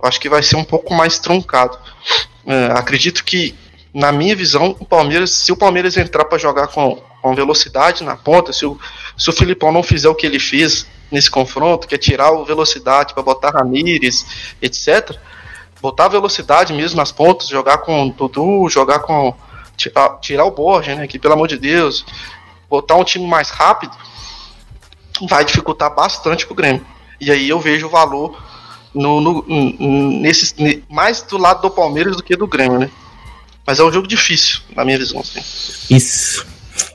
[0.00, 1.78] Eu acho que vai ser um pouco mais truncado.
[2.46, 3.54] É, acredito que,
[3.92, 8.16] na minha visão, o Palmeiras, se o Palmeiras entrar para jogar com, com velocidade na
[8.16, 8.78] ponta, se o,
[9.16, 12.44] se o Filipão não fizer o que ele fez nesse confronto, que é tirar o
[12.44, 14.26] velocidade para botar Ramires,
[14.60, 15.18] etc
[15.84, 19.34] botar velocidade mesmo nas pontas, jogar com Dudu, jogar com.
[19.76, 21.06] Tirar, tirar o Borja, né?
[21.06, 22.06] Que pelo amor de Deus,
[22.70, 23.94] botar um time mais rápido
[25.28, 26.86] vai dificultar bastante pro Grêmio.
[27.20, 28.42] E aí eu vejo o valor
[28.94, 29.44] no, no,
[30.20, 32.90] nesse, mais do lado do Palmeiras do que do Grêmio, né?
[33.66, 35.20] Mas é um jogo difícil, na minha visão.
[35.20, 35.40] Assim.
[35.94, 36.46] Isso.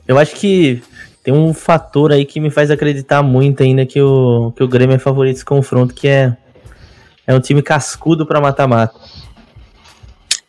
[0.08, 0.82] Eu acho que
[1.24, 4.96] tem um fator aí que me faz acreditar muito ainda que o, que o Grêmio
[4.96, 6.38] é favorito desse confronto, que é
[7.30, 9.00] é um time cascudo para mata-mata.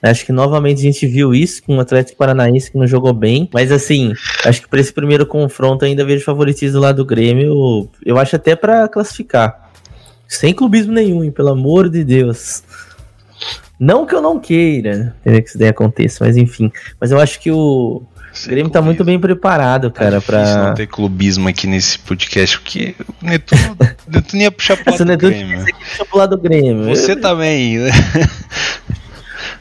[0.02, 3.48] Acho que novamente a gente viu isso com o Atlético Paranaense que não jogou bem.
[3.52, 4.12] Mas assim,
[4.44, 7.88] acho que para esse primeiro confronto ainda vejo favoritismo lá do Grêmio.
[8.04, 9.70] Eu acho até para classificar.
[10.26, 12.62] Sem clubismo nenhum, hein, pelo amor de Deus.
[13.78, 16.70] Não que eu não queira que isso daí aconteça, mas enfim.
[17.00, 20.66] Mas eu acho que o, o Grêmio tá muito bem preparado, tá cara, tá pra.
[20.66, 23.76] não ter clubismo aqui nesse podcast, porque o Netuno,
[24.06, 25.64] Netuno ia puxar pro lado do Grêmio.
[25.64, 26.84] Puxa pro lado do Grêmio.
[26.94, 27.20] Você eu...
[27.20, 27.90] também, né?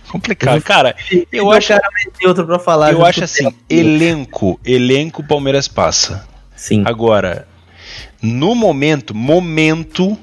[0.10, 0.62] Complicado.
[0.62, 0.95] Cara,
[1.32, 1.70] eu acho.
[1.70, 1.88] Cara
[2.26, 3.57] outro pra falar eu acho assim: tempo.
[3.70, 6.28] elenco, elenco Palmeiras passa.
[6.55, 6.84] Sim.
[6.86, 7.47] Agora,
[8.22, 10.18] no momento, momento,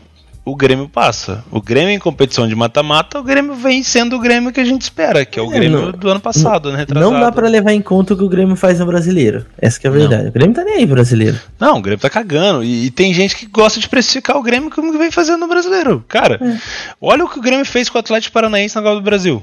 [0.44, 1.44] o Grêmio passa.
[1.50, 4.82] O Grêmio em competição de mata-mata, o Grêmio vem sendo o Grêmio que a gente
[4.82, 6.78] espera, que é o é, Grêmio não, do ano passado, né?
[6.78, 7.12] Retrasado.
[7.12, 9.46] Não dá para levar em conta o que o Grêmio faz no brasileiro.
[9.58, 10.22] Essa é a verdade.
[10.24, 10.30] Não.
[10.30, 11.38] O Grêmio tá nem aí brasileiro.
[11.58, 12.62] Não, o Grêmio tá cagando.
[12.62, 16.04] E, e, tem gente que gosta de precificar o Grêmio como vem fazendo no brasileiro.
[16.06, 16.58] Cara, é.
[17.00, 19.42] olha o que o Grêmio fez com o Atlético Paranaense na Copa do Brasil.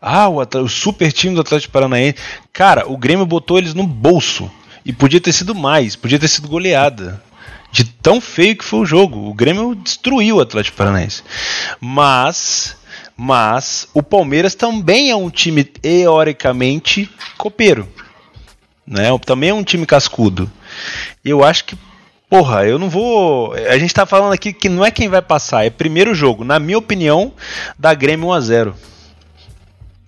[0.00, 2.16] Ah, o, o super time do Atlético Paranaense.
[2.52, 4.50] Cara, o Grêmio botou eles no bolso.
[4.84, 7.22] E podia ter sido mais, podia ter sido goleada
[7.70, 9.28] de tão feio que foi o jogo.
[9.28, 11.22] O Grêmio destruiu o Atlético Paranaense.
[11.80, 12.76] Mas,
[13.16, 17.88] mas o Palmeiras também é um time teoricamente copeiro,
[18.86, 19.06] né?
[19.24, 20.50] Também é um time cascudo.
[21.24, 21.76] Eu acho que
[22.30, 23.52] Porra, eu não vou.
[23.54, 26.44] A gente tá falando aqui que não é quem vai passar, é primeiro jogo.
[26.44, 27.32] Na minha opinião,
[27.76, 28.72] dá Grêmio 1x0.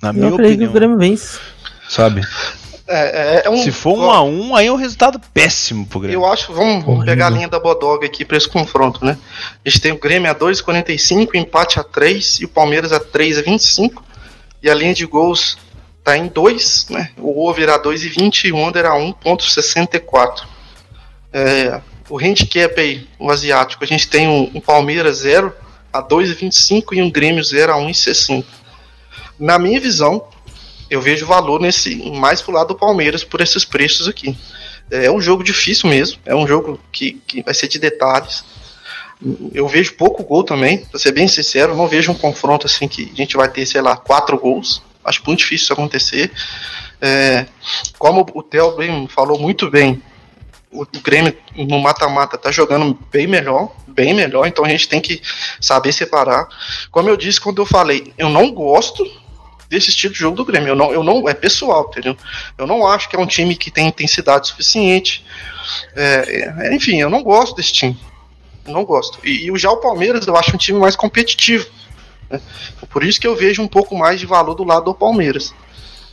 [0.02, 0.58] Na eu minha opinião.
[0.58, 1.38] que o Grêmio vence.
[1.88, 2.22] Sabe?
[2.88, 6.00] É, é, é um, Se for um a um, aí é um resultado péssimo pro
[6.00, 6.18] Grêmio.
[6.18, 9.16] Eu acho, vamos, vamos pegar a linha da Bodog aqui para esse confronto, né?
[9.64, 14.02] A gente tem o Grêmio a 2,45, empate a 3 e o Palmeiras a 3,25.
[14.62, 15.56] E a linha de gols
[16.02, 17.10] tá em 2, né?
[17.16, 20.42] O over a 2,20 e o under a 1,64.
[21.32, 21.80] É,
[22.10, 25.52] o handicap aí, o asiático, a gente tem um, um Palmeiras 0
[25.92, 28.44] a 2,25 e um Grêmio 0 a 1,60.
[29.42, 30.24] Na minha visão,
[30.88, 34.38] eu vejo valor nesse mais pro lado do Palmeiras por esses preços aqui.
[34.88, 38.44] É um jogo difícil mesmo, é um jogo que, que vai ser de detalhes.
[39.52, 43.10] Eu vejo pouco gol também, pra ser bem sincero, não vejo um confronto assim que
[43.12, 44.80] a gente vai ter, sei lá, quatro gols.
[45.04, 46.30] Acho muito difícil isso acontecer.
[47.00, 47.44] É,
[47.98, 48.76] como o Theo
[49.08, 50.00] falou muito bem,
[50.70, 55.20] o, Grêmio no mata-mata tá jogando bem melhor, bem melhor, então a gente tem que
[55.60, 56.46] saber separar.
[56.92, 59.04] Como eu disse quando eu falei, eu não gosto
[59.72, 60.68] desse estilo de jogo do Grêmio.
[60.68, 62.14] Eu não, eu não é pessoal, entendeu?
[62.58, 65.24] Eu não acho que é um time que tem intensidade suficiente.
[65.96, 67.98] É, é, enfim, eu não gosto desse time.
[68.66, 69.18] Não gosto.
[69.24, 71.66] E, e já o Palmeiras eu acho um time mais competitivo.
[72.28, 72.38] Né?
[72.90, 75.54] Por isso que eu vejo um pouco mais de valor do lado do Palmeiras.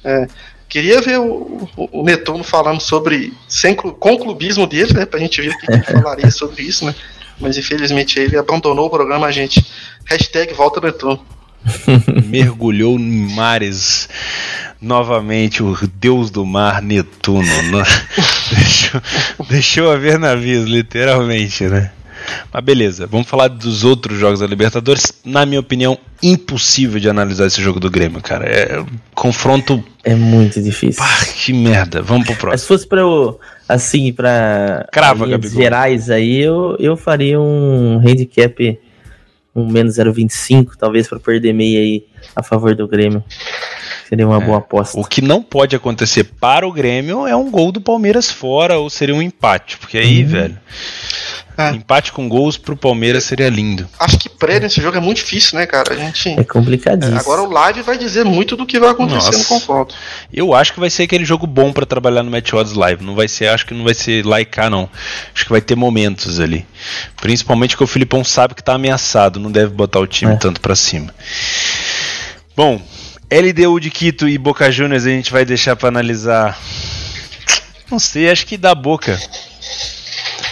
[0.05, 0.25] É,
[0.69, 5.05] queria ver o, o, o, Netuno falando sobre, sem, com o clubismo dele, né?
[5.05, 6.95] Pra gente ver o que ele falaria sobre isso, né?
[7.37, 9.65] Mas infelizmente ele abandonou o programa, a gente.
[10.05, 11.38] Hashtag volta Netuno.
[12.25, 14.09] Mergulhou em mares
[14.81, 17.43] novamente o deus do mar Netuno.
[17.69, 17.83] Né?
[18.55, 19.01] deixou,
[19.47, 21.91] deixou a ver navios, literalmente, né?
[22.51, 25.13] Mas beleza, vamos falar dos outros jogos da Libertadores.
[25.23, 28.45] Na minha opinião, impossível de analisar esse jogo do Grêmio, cara.
[28.45, 28.83] É
[29.13, 29.83] confronto.
[30.03, 31.03] É muito difícil.
[31.03, 32.01] Pá, que merda.
[32.01, 32.51] Vamos pro próximo.
[32.51, 34.87] Mas se fosse pra eu, assim, pra.
[34.91, 38.79] Crava, gerais aí, eu, eu faria um handicap
[39.59, 42.05] um menos 0,25, talvez para perder meia aí
[42.35, 43.23] a favor do Grêmio.
[44.09, 44.43] Seria uma é.
[44.43, 44.99] boa aposta.
[44.99, 48.89] O que não pode acontecer para o Grêmio é um gol do Palmeiras fora ou
[48.89, 50.29] seria um empate, porque aí, uhum.
[50.29, 50.57] velho.
[51.55, 51.71] É.
[51.71, 53.87] Empate com gols pro Palmeiras seria lindo.
[53.99, 55.93] Acho que pré nesse jogo é muito difícil, né, cara?
[55.93, 56.29] A gente.
[56.29, 57.17] É complicadíssimo.
[57.17, 59.37] É, agora o live vai dizer muito do que vai acontecer Nossa.
[59.37, 59.93] no confronto.
[60.33, 63.03] Eu acho que vai ser aquele jogo bom para trabalhar no Match Odds Live.
[63.03, 64.89] Não vai ser, acho que não vai ser laicar, não.
[65.35, 66.65] Acho que vai ter momentos ali.
[67.21, 70.37] Principalmente que o Filipão sabe que tá ameaçado, não deve botar o time é.
[70.37, 71.13] tanto para cima.
[72.55, 72.81] Bom,
[73.31, 76.59] LDU de Quito e Boca Juniors a gente vai deixar para analisar.
[77.89, 79.19] Não sei, acho que da Boca.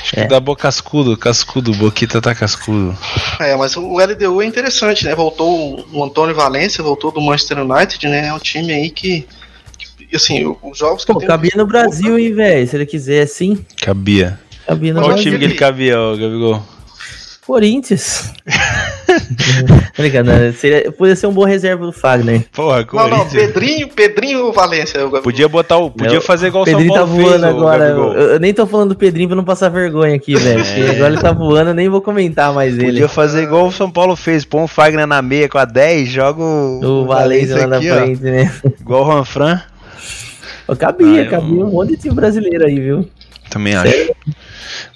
[0.08, 0.22] Acho é.
[0.22, 2.98] que dá boa cascudo, cascudo, Boquita tá cascudo.
[3.42, 5.14] É, mas o LDU é interessante, né?
[5.14, 8.28] Voltou o Antônio Valência, voltou do Manchester United, né?
[8.28, 9.28] É um time aí que.
[9.78, 12.66] que assim, os jogos que Pô, cabia no Brasil, hein, velho?
[12.66, 13.66] Se ele quiser, sim.
[13.82, 14.40] Cabia.
[14.66, 15.24] Cabia no Qual Brasil.
[15.26, 16.64] time que ele cabia, ó, Gabigol?
[17.46, 18.32] Corinthians.
[19.98, 22.44] Obrigado, seria, podia ser um bom reserva do Fagner.
[22.52, 22.86] Porra.
[22.94, 25.08] Não, não, Pedrinho, Pedrinho ou Valência?
[25.22, 25.92] Podia botar o.
[25.92, 27.86] Podia não, fazer igual o São Paulo tá voando fez, agora.
[27.90, 30.62] Eu, eu, nem tô falando do Pedrinho pra não passar vergonha aqui, velho.
[30.62, 30.92] É.
[30.92, 32.94] Agora ele tá voando, eu nem vou comentar mais podia ele.
[32.94, 36.10] Podia fazer igual o São Paulo fez, põe o Fagner na meia com a 10,
[36.10, 36.80] joga o.
[36.84, 38.26] O Valência lá na frente, ó.
[38.26, 38.54] né?
[38.80, 39.62] Igual o Ranfran.
[40.78, 43.08] Cabia, ah, cabia um monte de time brasileiro aí, viu?
[43.50, 44.16] Também Sério?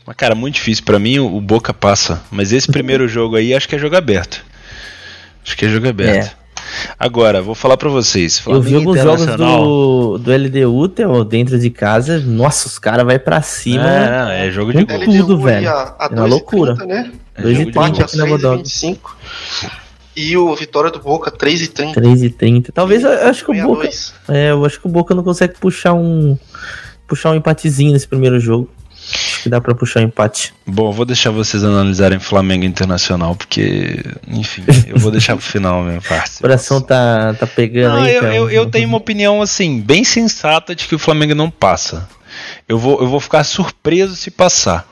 [0.05, 0.83] Mas, cara, muito difícil.
[0.83, 2.21] para mim, o Boca passa.
[2.31, 4.43] Mas esse primeiro jogo aí, acho que é jogo aberto.
[5.45, 6.27] Acho que é jogo aberto.
[6.27, 6.41] É.
[6.97, 8.39] Agora, vou falar para vocês.
[8.39, 12.19] Flamengo eu vi alguns jogos do, do LDU Theo, dentro de casa.
[12.19, 13.89] Nossa, os caras vai para cima.
[13.89, 14.99] É, não, é jogo de gol.
[14.99, 15.69] tudo, velho.
[15.69, 16.75] A, a é uma loucura.
[16.75, 17.11] 30, né?
[17.39, 18.63] 2,30 aqui na Bodog.
[20.15, 21.95] E o Vitória do Boca, 3,30.
[21.95, 22.69] 3,30.
[22.73, 23.89] Talvez, eu acho que o Boca.
[24.29, 26.37] É, eu acho que o Boca não consegue puxar um.
[27.07, 28.69] Puxar um empatezinho nesse primeiro jogo.
[29.13, 30.53] Acho que dá pra puxar empate.
[30.65, 35.83] Bom, vou deixar vocês analisarem Flamengo Internacional, porque, enfim, eu vou deixar pro final a
[35.83, 36.37] minha parte.
[36.37, 40.03] O coração tá, tá pegando não, aí, eu, eu, eu, tenho uma opinião, assim, bem
[40.03, 42.07] sensata de que o Flamengo não passa.
[42.67, 44.87] Eu vou, eu vou ficar surpreso se passar.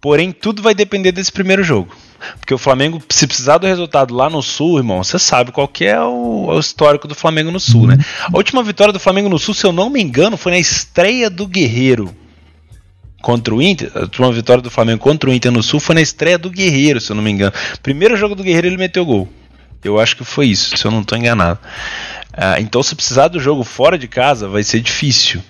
[0.00, 1.94] Porém, tudo vai depender desse primeiro jogo.
[2.40, 5.84] Porque o Flamengo, se precisar do resultado lá no Sul, irmão, você sabe qual que
[5.84, 7.98] é o, o, histórico do Flamengo no Sul, né?
[8.32, 11.28] A última vitória do Flamengo no Sul, se eu não me engano, foi na estreia
[11.28, 12.14] do Guerreiro
[13.24, 16.36] contra o Inter, uma vitória do Flamengo contra o Inter no Sul foi na estreia
[16.36, 17.54] do Guerreiro, se eu não me engano.
[17.82, 19.26] Primeiro jogo do Guerreiro ele meteu gol.
[19.82, 21.58] Eu acho que foi isso, se eu não estou enganado.
[22.34, 25.42] Ah, então, se precisar do jogo fora de casa, vai ser difícil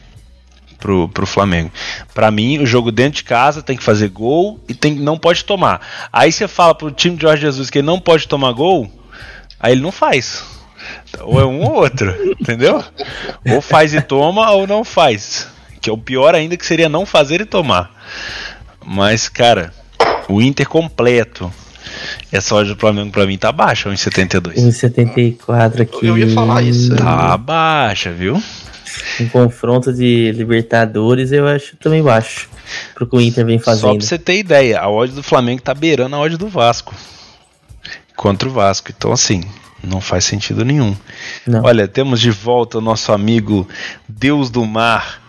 [0.78, 1.72] pro, pro Flamengo.
[2.14, 5.44] Para mim, o jogo dentro de casa tem que fazer gol e tem, não pode
[5.44, 5.80] tomar.
[6.12, 8.88] Aí você fala pro time de Jorge Jesus que ele não pode tomar gol,
[9.58, 10.44] aí ele não faz.
[11.22, 12.84] Ou é um ou outro, entendeu?
[13.50, 15.48] Ou faz e toma ou não faz.
[15.84, 17.94] Que é o pior ainda que seria não fazer e tomar.
[18.82, 19.70] Mas, cara,
[20.26, 21.52] o Inter completo.
[22.32, 24.54] Essa odd do Flamengo pra mim tá baixa, 1,72.
[24.54, 26.06] 1,74 aqui.
[26.06, 26.96] Eu ia falar isso.
[26.96, 28.42] Tá baixa, viu?
[29.20, 32.48] Um confronto de Libertadores eu acho também baixo.
[32.94, 33.82] Pro que o Inter vem fazendo.
[33.82, 36.94] Só pra você ter ideia, a odd do Flamengo tá beirando a odd do Vasco.
[38.16, 38.90] Contra o Vasco.
[38.90, 39.44] Então, assim,
[39.82, 40.96] não faz sentido nenhum.
[41.46, 41.62] Não.
[41.62, 43.68] Olha, temos de volta o nosso amigo
[44.08, 45.22] Deus do Mar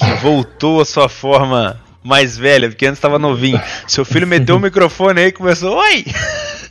[0.00, 3.60] que voltou à sua forma mais velha, porque antes estava novinho.
[3.86, 6.04] Seu filho meteu o microfone aí e começou: Oi!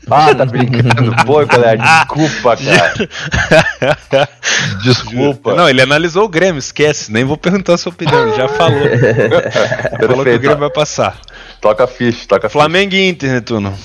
[0.10, 1.16] Ah, tá brincando.
[1.26, 4.30] Pô, galera, desculpa, cara.
[4.84, 5.56] Desculpa.
[5.56, 7.12] Não, ele analisou o Grêmio, esquece.
[7.12, 8.80] Nem vou perguntar a sua opinião, ele já falou.
[10.00, 11.20] falou que o Grêmio vai passar.
[11.62, 13.04] Toca ficha, toca Flamengo ficha.
[13.04, 13.78] e Inter, Netuno.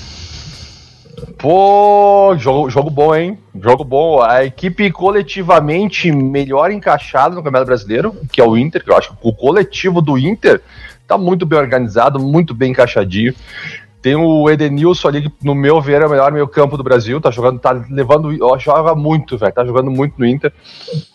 [1.37, 3.37] Pô, jogo, jogo bom, hein?
[3.61, 4.21] Jogo bom.
[4.21, 9.11] A equipe coletivamente melhor encaixada no Campeonato Brasileiro, que é o Inter, que eu acho
[9.11, 10.61] que o coletivo do Inter
[11.07, 13.33] tá muito bem organizado, muito bem encaixadinho.
[14.01, 17.19] Tem o Edenilson ali, que, no meu ver, é o melhor meio campo do Brasil.
[17.19, 18.31] Tá jogando, tá levando.
[18.59, 19.51] Joga muito, velho.
[19.51, 20.53] Tá jogando muito no Inter.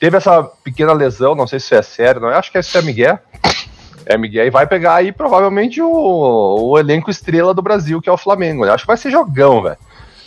[0.01, 2.29] Teve essa pequena lesão, não sei se é sério, não.
[2.31, 3.17] Acho que esse é Miguel.
[4.07, 8.13] É Miguel e vai pegar aí provavelmente o, o elenco estrela do Brasil, que é
[8.13, 8.65] o Flamengo.
[8.65, 9.79] Eu acho que vai ser jogão, velho.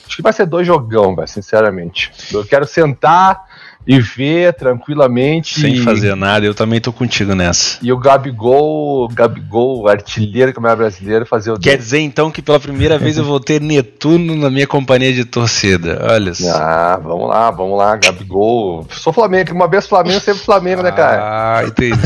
[0.06, 2.12] Acho que vai ser dois jogão, velho, sinceramente.
[2.32, 3.46] Eu quero sentar
[3.86, 5.60] e ver tranquilamente.
[5.60, 7.78] Sem fazer nada, eu também tô contigo nessa.
[7.82, 11.60] E o Gabigol, Gabigol, artilheiro como é brasileiro, fazer o.
[11.60, 15.26] Quer dizer então que pela primeira vez eu vou ter Netuno na minha companhia de
[15.26, 16.00] torcida.
[16.10, 16.50] Olha só.
[16.50, 18.88] Ah, vamos lá, vamos lá, Gabigol.
[18.92, 21.22] Sou Flamengo, uma vez Flamengo, sempre Flamengo, né, cara?
[21.22, 22.00] Ah, entendi.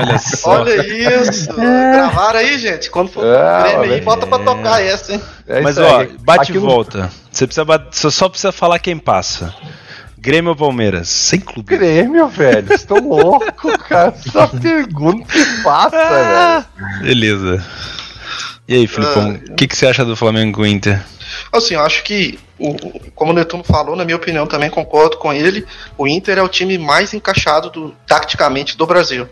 [0.00, 0.60] Olha só.
[0.60, 1.54] Olha isso.
[1.54, 2.90] Gravaram aí, gente.
[2.90, 5.20] Quando for é, Grêmio aí, bota pra tocar essa, hein?
[5.46, 7.10] É Mas ó, bate e volta.
[7.30, 9.54] Você, precisa, você só precisa falar quem passa.
[10.24, 11.06] Grêmio ou Palmeiras?
[11.10, 11.76] Sem clube.
[11.76, 12.72] Grêmio, velho.
[12.72, 14.14] Estou louco, cara.
[14.26, 17.02] Essa pergunta que passa, ah, velho.
[17.02, 17.66] Beleza.
[18.66, 21.04] E aí, Filipão, o ah, que, que você acha do Flamengo com o Inter?
[21.52, 22.74] Assim, eu acho que, o,
[23.14, 25.66] como o Netuno falou, na minha opinião, também concordo com ele.
[25.98, 29.28] O Inter é o time mais encaixado do, taticamente do Brasil.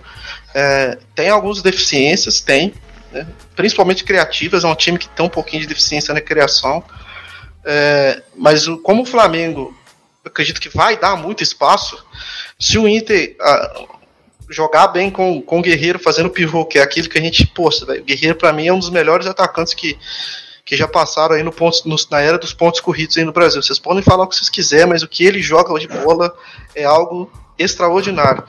[0.54, 2.74] É, tem algumas deficiências, tem,
[3.10, 3.26] né,
[3.56, 4.62] principalmente criativas.
[4.62, 6.84] É um time que tem um pouquinho de deficiência na criação.
[7.64, 9.74] É, mas como o Flamengo
[10.24, 12.04] acredito que vai dar muito espaço.
[12.58, 13.88] Se o Inter uh,
[14.48, 17.84] jogar bem com, com o Guerreiro fazendo pivô, que é aquilo que a gente posta,
[17.92, 19.98] o Guerreiro para mim é um dos melhores atacantes que,
[20.64, 23.62] que já passaram aí no ponto, no, na era dos pontos corridos aí no Brasil.
[23.62, 26.34] Vocês podem falar o que vocês quiserem, mas o que ele joga de bola
[26.74, 28.44] é algo extraordinário.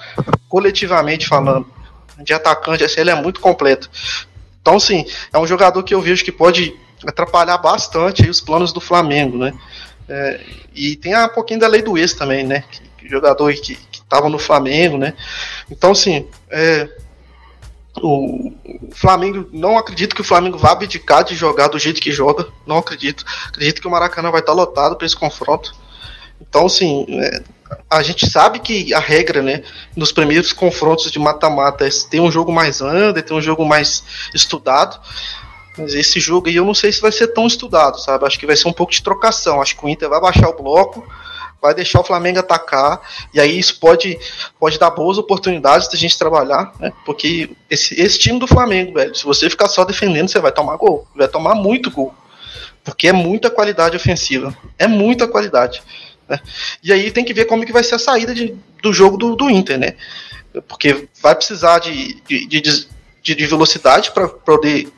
[0.48, 1.68] Coletivamente falando,
[2.20, 3.90] de atacante, assim, ele é muito completo.
[4.62, 8.80] Então, sim, é um jogador que eu vejo que pode atrapalhar bastante os planos do
[8.80, 9.54] Flamengo, né?
[10.08, 10.42] É,
[10.74, 12.64] e tem um pouquinho da lei do ex também, né?
[12.70, 15.14] Que, que jogador que, estava no Flamengo, né?
[15.72, 16.88] Então, assim, é,
[18.02, 22.12] o, o, Flamengo, não acredito que o Flamengo vá abdicar de jogar do jeito que
[22.12, 23.26] joga, não acredito.
[23.48, 25.76] Acredito que o Maracanã vai estar lotado para esse confronto.
[26.40, 27.44] Então, assim, é,
[27.90, 29.64] a gente sabe que a regra, né,
[29.96, 34.04] nos primeiros confrontos de mata-mata é ter um jogo mais under, ter um jogo mais
[34.34, 35.00] estudado.
[35.78, 38.26] Esse jogo aí eu não sei se vai ser tão estudado, sabe?
[38.26, 39.62] Acho que vai ser um pouco de trocação.
[39.62, 41.08] Acho que o Inter vai baixar o bloco,
[41.62, 43.02] vai deixar o Flamengo atacar,
[43.34, 44.20] e aí isso pode,
[44.60, 46.92] pode dar boas oportunidades da gente trabalhar, né?
[47.06, 50.76] Porque esse, esse time do Flamengo, velho, se você ficar só defendendo, você vai tomar
[50.76, 51.08] gol.
[51.16, 52.14] Vai tomar muito gol.
[52.84, 54.56] Porque é muita qualidade ofensiva.
[54.78, 55.82] É muita qualidade.
[56.28, 56.40] Né?
[56.84, 59.36] E aí tem que ver como que vai ser a saída de, do jogo do,
[59.36, 59.96] do Inter, né?
[60.68, 64.92] Porque vai precisar de, de, de, de velocidade para poder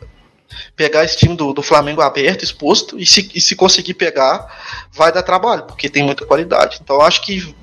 [0.75, 4.47] pegar esse time do, do Flamengo aberto, exposto, e se, e se conseguir pegar,
[4.91, 6.79] vai dar trabalho, porque tem muita qualidade.
[6.81, 7.55] Então acho que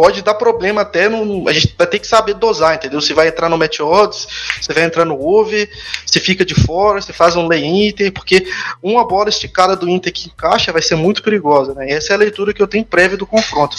[0.00, 1.46] pode dar problema até no.
[1.46, 3.02] A gente vai ter que saber dosar, entendeu?
[3.02, 4.26] Se vai entrar no match odds,
[4.62, 5.70] se vai entrar no over,
[6.06, 8.50] se fica de fora, se faz um lay Inter, porque
[8.82, 11.90] uma bola esticada do Inter que encaixa vai ser muito perigosa, né?
[11.90, 13.76] Essa é a leitura que eu tenho prévia do confronto.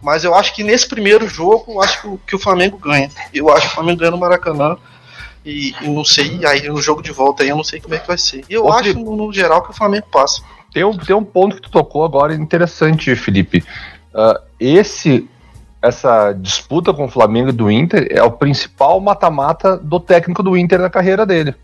[0.00, 3.10] Mas eu acho que nesse primeiro jogo, eu acho que o, que o Flamengo ganha.
[3.32, 4.76] Eu acho que o Flamengo ganha no Maracanã.
[5.44, 7.98] E, e, não sei, aí no jogo de volta aí eu não sei como é
[7.98, 8.44] que vai ser.
[8.48, 8.80] E eu Outro...
[8.80, 10.42] acho, no, geral, que o Flamengo passa.
[10.72, 13.62] Tem um, tem um ponto que tu tocou agora interessante, Felipe.
[14.14, 15.28] Uh, esse
[15.82, 20.56] essa disputa com o Flamengo e do Inter é o principal mata-mata do técnico do
[20.56, 21.54] Inter na carreira dele.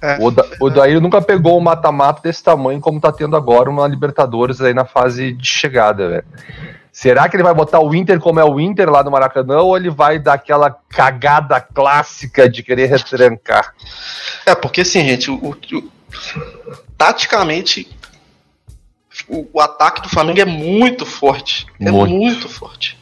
[0.00, 3.68] É, o, da, o Daír nunca pegou um mata-mata desse tamanho como tá tendo agora
[3.68, 6.24] uma Libertadores aí na fase de chegada, velho.
[7.00, 9.76] Será que ele vai botar o Inter como é o Inter lá no Maracanã ou
[9.76, 13.72] ele vai dar aquela cagada clássica de querer retrancar?
[14.44, 15.56] É, porque assim, gente, o, o,
[16.96, 17.88] taticamente
[19.28, 21.68] o, o, ataque do Flamengo é muito forte.
[21.78, 22.98] É muito, muito forte.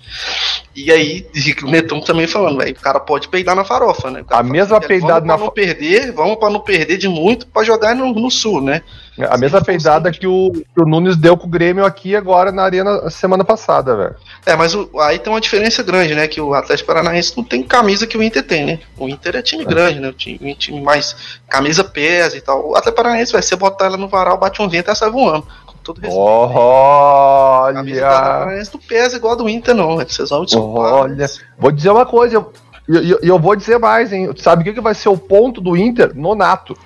[0.76, 1.26] E aí,
[1.62, 4.22] o Netuno também falando, velho, o cara pode peidar na farofa, né?
[4.28, 8.12] A mesma peidada na não perder, vamos para não perder de muito para jogar no,
[8.12, 8.82] no, sul, né?
[9.30, 12.62] A mesma peidada que o, que o, Nunes deu com o Grêmio aqui agora na
[12.62, 14.16] arena semana passada, velho.
[14.44, 16.28] É, mas o, aí tem uma diferença grande, né?
[16.28, 18.78] Que o Atlético Paranaense não tem camisa que o Inter tem, né?
[18.98, 19.66] O Inter é time é.
[19.66, 20.08] grande, né?
[20.08, 22.68] O time, time mais camisa pesa e tal.
[22.68, 25.46] O Atlético Paranaense vai ser botar ela no varal, bate um vento e sai voando
[25.86, 26.20] todo respeito.
[26.20, 27.80] Olha!
[28.08, 29.96] A camisa do pesa igual a do Inter, não.
[29.96, 30.92] Vocês vão desculpar.
[30.92, 31.26] Olha,
[31.56, 34.30] vou dizer uma coisa, e eu, eu, eu, vou dizer mais, hein?
[34.36, 36.12] Sabe o que, que vai ser o ponto do Inter?
[36.14, 36.76] Nonato.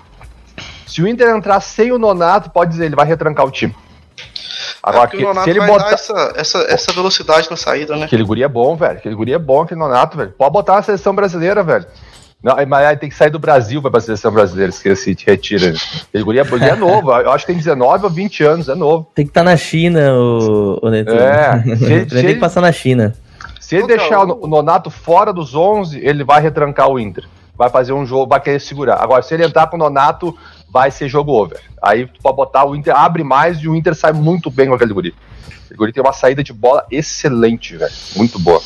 [0.86, 3.74] Se o Inter entrar sem o Nonato, pode dizer, ele vai retrancar o time.
[4.82, 8.06] Agora, é que, o se ele botar essa, essa, essa velocidade na saída, né?
[8.06, 8.98] Aquele guri é bom, velho.
[8.98, 10.32] Aquele guri é bom, aquele Nonato, velho.
[10.36, 11.86] Pode botar na seleção brasileira, velho.
[12.42, 15.74] Não, mas aí tem que sair do Brasil para a seleção brasileira, esqueci, te retira.
[16.12, 18.74] Ele, guri é, ele é novo, eu acho que tem 19 ou 20 anos, é
[18.74, 19.06] novo.
[19.14, 21.12] Tem que estar tá na China, o, o Neto.
[21.12, 23.14] É, se ele, tem ele, que passar na China.
[23.60, 27.24] Se ele deixar o Nonato fora dos 11, ele vai retrancar o Inter.
[27.56, 28.96] vai fazer um jogo, vai querer segurar.
[29.02, 30.34] Agora, se ele entrar com o Nonato,
[30.72, 31.60] vai ser jogo over.
[31.82, 34.74] Aí tu pode botar o Inter, abre mais e o Inter sai muito bem com
[34.74, 35.14] aquele guri.
[35.70, 37.92] O guri tem uma saída de bola excelente, velho.
[38.16, 38.60] Muito boa.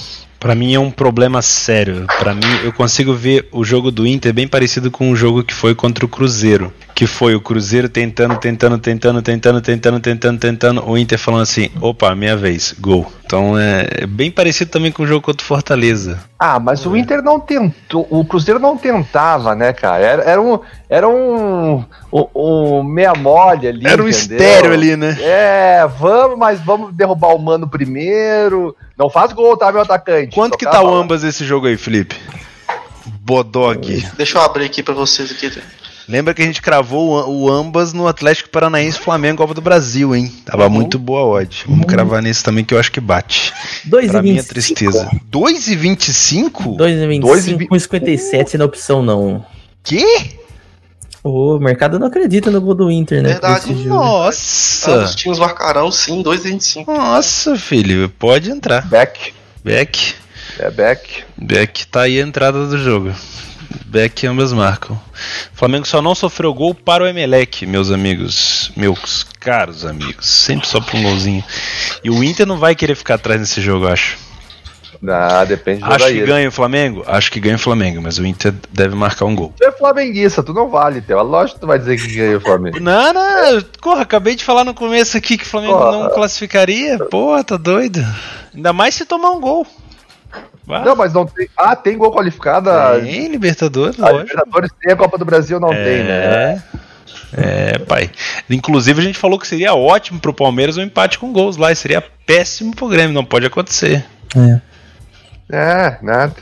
[0.45, 2.05] Para mim é um problema sério.
[2.19, 5.55] Para mim, eu consigo ver o jogo do Inter bem parecido com o jogo que
[5.55, 6.71] foi contra o Cruzeiro.
[6.95, 10.87] Que foi o Cruzeiro tentando, tentando, tentando, tentando, tentando, tentando, tentando.
[10.87, 13.11] O Inter falando assim: opa, minha vez, gol.
[13.25, 16.21] Então é bem parecido também com o jogo contra o Fortaleza.
[16.39, 18.07] Ah, mas o Inter não tentou.
[18.11, 20.05] O Cruzeiro não tentava, né, cara?
[20.05, 20.61] Era, era um.
[20.91, 21.83] Era um.
[22.13, 23.87] Um, um meia mole ali.
[23.87, 24.37] Era um entendeu?
[24.37, 25.17] estéreo ali, né?
[25.21, 28.77] É, vamos, mas vamos derrubar o mano primeiro.
[28.97, 30.35] Não faz gol, tá, meu atacante?
[30.35, 32.17] Quanto que tá o ambas esse jogo aí, Felipe?
[33.21, 34.07] Bodog.
[34.17, 35.51] Deixa eu abrir aqui para vocês aqui.
[36.07, 40.31] Lembra que a gente cravou o, ambas no Atlético Paranaense Flamengo Copa do Brasil, hein?
[40.45, 40.71] Tava uhum.
[40.71, 41.65] muito boa a odd.
[41.67, 41.87] Vamos uhum.
[41.87, 43.53] cravar nesse também que eu acho que bate.
[43.87, 45.09] 2 pra minha tristeza.
[45.33, 46.77] 2,25?
[46.77, 49.45] 2,25 com 57 na opção não.
[49.83, 50.05] Que?
[51.25, 53.31] O mercado não acredita no gol do Inter, né?
[53.31, 53.73] Verdade.
[53.87, 55.05] Nossa.
[55.05, 56.87] Os times marcarão sim, 2,25.
[56.87, 58.87] Nossa, filho, pode entrar.
[58.87, 59.33] Beck.
[59.65, 60.17] Beck.
[60.59, 61.25] É Beck.
[61.35, 63.11] Beck tá aí a entrada do jogo.
[63.87, 64.97] Beck ambas marcam.
[65.55, 68.71] O Flamengo só não sofreu gol para o Emelec, meus amigos.
[68.77, 70.29] Meus caros amigos.
[70.29, 71.43] Sempre só para um golzinho.
[72.05, 74.19] E o Inter não vai querer ficar atrás nesse jogo, eu acho.
[75.09, 77.05] Ah, depende do Acho que ganha o Flamengo?
[77.07, 79.53] Acho que ganha o Flamengo, mas o Inter deve marcar um gol.
[79.57, 81.23] Tu é flamenguista, tu não vale, Teu.
[81.23, 82.81] Lógico que tu vai dizer que ganha o Flamengo.
[82.85, 85.93] Não, não, porra, acabei de falar no começo aqui que o Flamengo porra.
[85.93, 86.99] não classificaria.
[86.99, 88.05] Porra, tá doido.
[88.55, 89.67] Ainda mais se tomar um gol.
[90.67, 91.49] Não, mas não tem.
[91.57, 92.71] Ah, tem gol qualificado?
[93.01, 94.31] Tem, Libertadores, a lógico.
[94.31, 95.85] Libertadores tem, a Copa do Brasil não é...
[95.85, 96.63] tem, né?
[97.37, 98.11] É, pai.
[98.49, 101.77] Inclusive a gente falou que seria ótimo pro Palmeiras um empate com gols lá, e
[101.77, 104.05] seria péssimo pro Grêmio, não pode acontecer.
[104.37, 104.74] É.
[105.55, 106.35] É, nada.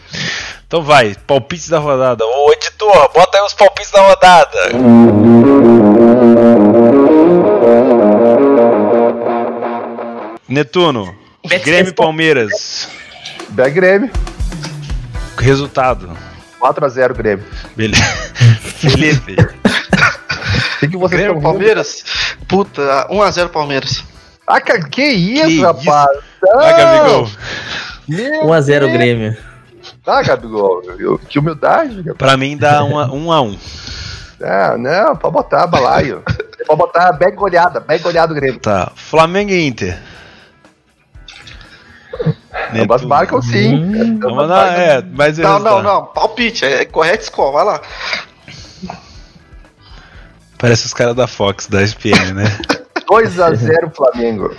[0.67, 2.25] Então vai, palpites da rodada.
[2.25, 4.59] Ô editor, bota aí os palpites da rodada.
[10.49, 11.15] Netuno,
[11.63, 12.89] Grêmio e Palmeiras.
[13.51, 14.11] Bé Grêmio.
[15.39, 16.17] Resultado.
[16.59, 17.45] 4x0 Grêmio.
[17.77, 18.03] Beleza.
[18.81, 19.37] Felipe.
[20.83, 22.03] O que, você Grêmio, Palmeiras?
[22.49, 24.03] Puta, 1x0 Palmeiras.
[24.47, 26.09] Ah, que isso, que rapaz?
[26.17, 26.59] Isso?
[26.59, 27.31] Ah, Gabigol.
[28.09, 29.37] 1x0 Grêmio.
[30.05, 30.83] Tá, Gabigol.
[31.29, 31.97] Que humildade.
[31.97, 32.17] Gabigol.
[32.17, 33.13] Pra mim dá 1x1.
[33.13, 33.59] Um a um.
[34.41, 36.23] É, não, pode botar balaio.
[36.67, 38.61] pode botar bem goleada, bem goleado Grêmio.
[38.61, 38.91] Tá.
[38.95, 39.99] Flamengo e Inter.
[42.75, 43.75] Ambas marcam sim.
[43.75, 46.07] Hum, Vamos lá, é, mas não, não, não.
[46.07, 47.81] Palpite, é correto score, vai lá.
[50.59, 52.45] Parece os caras da Fox, da SPN, né?
[53.09, 54.55] 2x0 Flamengo.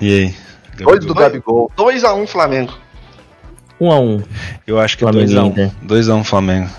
[0.00, 0.45] E aí?
[0.84, 1.70] 2 do Gabigol.
[1.76, 2.74] 2x1 Flamengo.
[3.80, 4.24] 1x1.
[4.66, 5.70] Eu acho que é 2x1.
[5.86, 6.70] 2x1 Flamengo.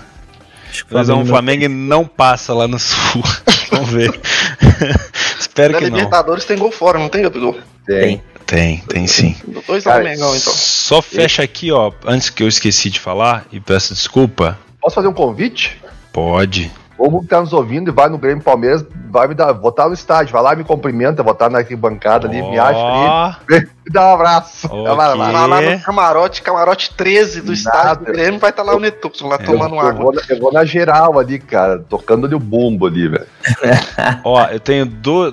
[0.90, 3.22] 2x1 Flamengo e não passa lá no Sul.
[3.70, 4.10] Vamos ver.
[5.38, 5.96] Espero Na que não.
[5.96, 7.56] Libertadores tem gol fora, não tem, Gabigol?
[7.86, 8.22] Tem.
[8.46, 9.36] Tem, tem sim.
[9.46, 10.52] 2x1 Mengão, então.
[10.52, 14.58] Só fecha aqui, ó, antes que eu esqueci de falar, e peço desculpa.
[14.80, 15.76] Posso fazer um convite?
[16.12, 16.70] Pode.
[16.98, 19.94] Ou que tá nos ouvindo e vai no Grêmio Palmeiras, vai me dar, votar no
[19.94, 22.50] estádio, vai lá me cumprimenta, votar na arquibancada ali, oh.
[22.50, 24.66] me acha ali, me dá um abraço.
[24.66, 24.82] Okay.
[24.82, 27.52] Vai, lá, vai lá no camarote, camarote 13 do Nada.
[27.52, 29.90] estádio do Grêmio, vai estar tá lá o Netuxo, lá é, tomando eu, água.
[29.90, 33.26] Eu vou, eu vou, na geral ali, cara, tocando ali o bumbo ali, velho.
[34.24, 35.32] Ó, eu tenho duas.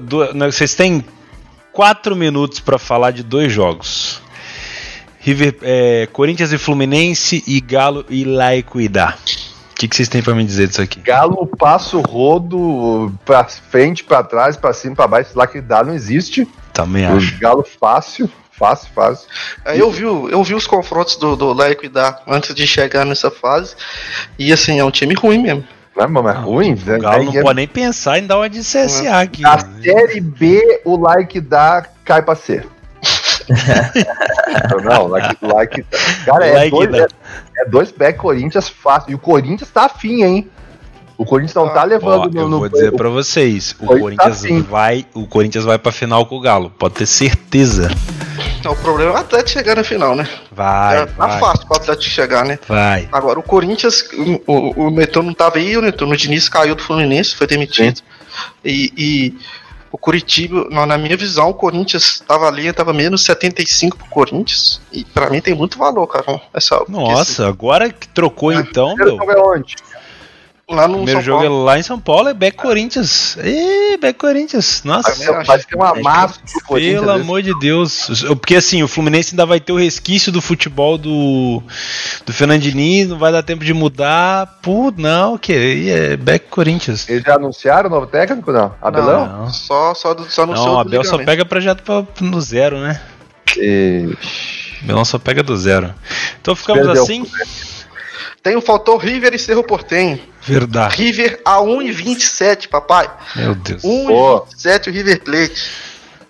[0.54, 1.04] Vocês têm
[1.74, 4.22] quatro minutos para falar de dois jogos.
[5.20, 9.16] River, é, Corinthians e Fluminense e Galo e Laicuidá.
[9.76, 11.02] O que, que vocês têm para me dizer disso aqui?
[11.02, 15.32] Galo passo rodo para frente, para trás, para cima, para baixo.
[15.36, 16.48] Lá que dá não existe.
[16.72, 17.38] Também acho.
[17.38, 19.28] Galo fácil, fácil, fácil.
[19.66, 23.06] É, eu vi, eu vi os confrontos do, do Laico e da antes de chegar
[23.06, 23.76] nessa fase.
[24.40, 25.66] E assim, é um time ruim mesmo.
[25.94, 26.74] Não, mas é ruim.
[26.74, 26.98] O né?
[26.98, 29.42] Galo não pode nem pensar em dar uma de CSA aqui.
[29.42, 29.82] Na né?
[29.84, 32.66] Série B, o like dá cai pra ser.
[34.84, 35.86] não, like, like.
[36.26, 37.08] Cara, é, dois, é,
[37.58, 39.12] é, dois back Corinthians fácil.
[39.12, 40.50] E o Corinthians tá afim, hein?
[41.18, 44.42] O Corinthians não tá ah, levando ó, no, Eu vou dizer para vocês, o Corinthians,
[44.42, 47.90] tá vai, o Corinthians vai para final com o Galo, pode ter certeza.
[48.60, 50.28] Então, o problema é o Atlético chegar na final, né?
[50.52, 51.04] Vai.
[51.04, 52.60] É, tá fácil pro Atlético chegar, né?
[52.68, 53.08] Vai.
[53.12, 54.10] Agora, o Corinthians,
[54.46, 57.48] o, o, o Netuno não tava aí, o Netuno o Diniz caiu do Fluminense, foi
[57.48, 58.02] demitido.
[58.64, 59.38] E, e,
[59.96, 64.82] o Curitiba, na minha visão, o Corinthians tava ali, tava menos 75 pro Corinthians.
[64.92, 66.42] E pra mim tem muito valor, cara.
[66.54, 67.42] Essa, Nossa, esse...
[67.42, 68.94] agora que trocou então.
[68.98, 69.18] Meu...
[70.68, 70.76] É?
[70.76, 71.62] Lá no Primeiro São jogo Paulo.
[71.62, 73.38] é lá em São Paulo, é Beck Corinthians.
[73.38, 74.82] Ih, Beck Corinthians.
[74.84, 75.14] Nossa.
[75.44, 77.02] Vai ter uma massa do Corinthians.
[77.02, 78.24] Pelo amor de Deus.
[78.30, 81.62] Porque assim, o Fluminense ainda vai ter o resquício do futebol do,
[82.26, 84.60] do Fernandinho, não vai dar tempo de mudar.
[84.62, 87.08] Pô, não, que é Beck Corinthians.
[87.08, 88.74] Eles já anunciaram o novo técnico, não?
[88.82, 89.28] Abelão?
[89.28, 89.50] Não, não.
[89.54, 93.00] Só, só, só anunciou Não, Abel só pega projeto pra, no zero, né?
[93.56, 94.18] E...
[94.84, 95.94] Abelão só pega do zero.
[96.42, 97.04] Então ficamos Perdeu.
[97.04, 97.24] assim.
[98.46, 100.20] Tem o fator River e Cerro Portenho.
[100.44, 100.96] Verdade.
[100.96, 103.10] River a 1,27, papai.
[103.36, 103.82] Meu Deus.
[103.82, 105.72] 1,27 o River Plate.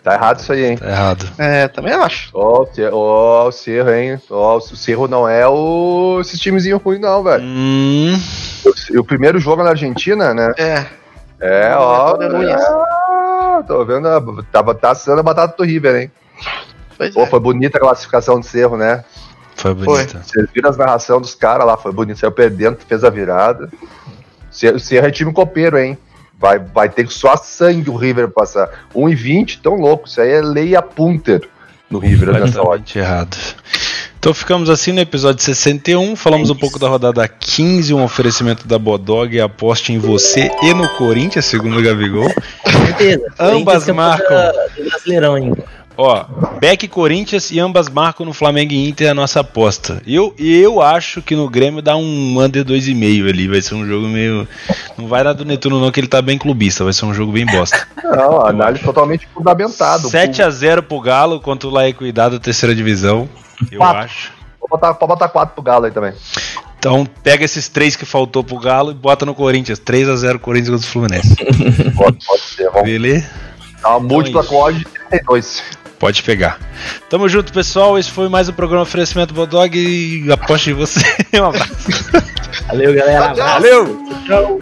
[0.01, 0.77] Tá errado isso aí, hein?
[0.77, 1.29] Tá errado.
[1.37, 2.29] É, também acho.
[2.33, 4.21] Ó, oh, o Cerro, hein?
[4.29, 6.19] Ó, oh, o Cerro não é o...
[6.21, 7.43] esses timezinhos ruins, não, velho.
[7.43, 8.17] Hum.
[8.63, 10.53] O, o, primeiro jogo na Argentina, né?
[10.57, 10.85] É.
[11.41, 12.15] É, ó.
[12.15, 16.11] É, tô vendo, a, tava tá assando a batata do River, hein?
[16.97, 17.25] Pois Pô, é.
[17.25, 19.03] foi bonita a classificação do Cerro, né?
[19.65, 20.21] Foi bonita.
[20.23, 22.19] Vocês viram as narrações dos caras lá, foi bonito.
[22.19, 23.69] Saiu perdendo, fez a virada.
[24.73, 25.97] O Serra é time copeiro, hein?
[26.37, 28.69] Vai, vai ter só sangue o River passar.
[28.93, 30.07] 1,20, tão louco.
[30.07, 31.49] Isso aí é lei a punter
[31.89, 32.81] no River nessa hora.
[32.95, 33.35] errado.
[34.19, 36.15] Então ficamos assim no episódio 61.
[36.15, 39.39] Falamos um pouco da rodada 15, um oferecimento da Bodog.
[39.39, 42.31] Aposte em você e no Corinthians, segundo o Gabigol.
[42.65, 43.23] Certeza.
[43.39, 44.51] Ambas marcam.
[44.77, 45.63] Brasileirão ainda.
[45.97, 46.25] Ó,
[46.59, 50.01] Beck Corinthians e ambas marcam no Flamengo e Inter a nossa aposta.
[50.05, 53.47] Eu, eu acho que no Grêmio dá um under 2,5 ali.
[53.47, 54.47] Vai ser um jogo meio.
[54.97, 56.83] Não vai dar do Netuno, não, que ele tá bem clubista.
[56.83, 57.87] Vai ser um jogo bem bosta.
[58.05, 60.09] Não, análise totalmente fundamentado.
[60.09, 63.27] 7x0 pro Galo contra o La Equidade da terceira divisão.
[63.71, 64.03] Eu quatro.
[64.03, 64.31] acho.
[64.59, 66.13] Pode botar, pode botar 4 pro Galo aí também.
[66.77, 69.79] Então pega esses três que faltou pro Galo e bota no Corinthians.
[69.79, 71.35] 3x0 Corinthians contra o Fluminense.
[71.97, 72.83] pode, pode ser, vamos.
[72.83, 73.27] Beleza?
[73.81, 75.63] Tá uma múltipla então, com de 32.
[75.99, 76.59] Pode pegar.
[77.09, 77.97] Tamo junto, pessoal.
[77.97, 80.99] Esse foi mais um programa Oferecimento Bodog e aposto em você.
[81.33, 81.87] um abraço.
[82.67, 83.33] Valeu, galera.
[83.33, 83.97] Valeu.
[84.25, 84.59] Tchau.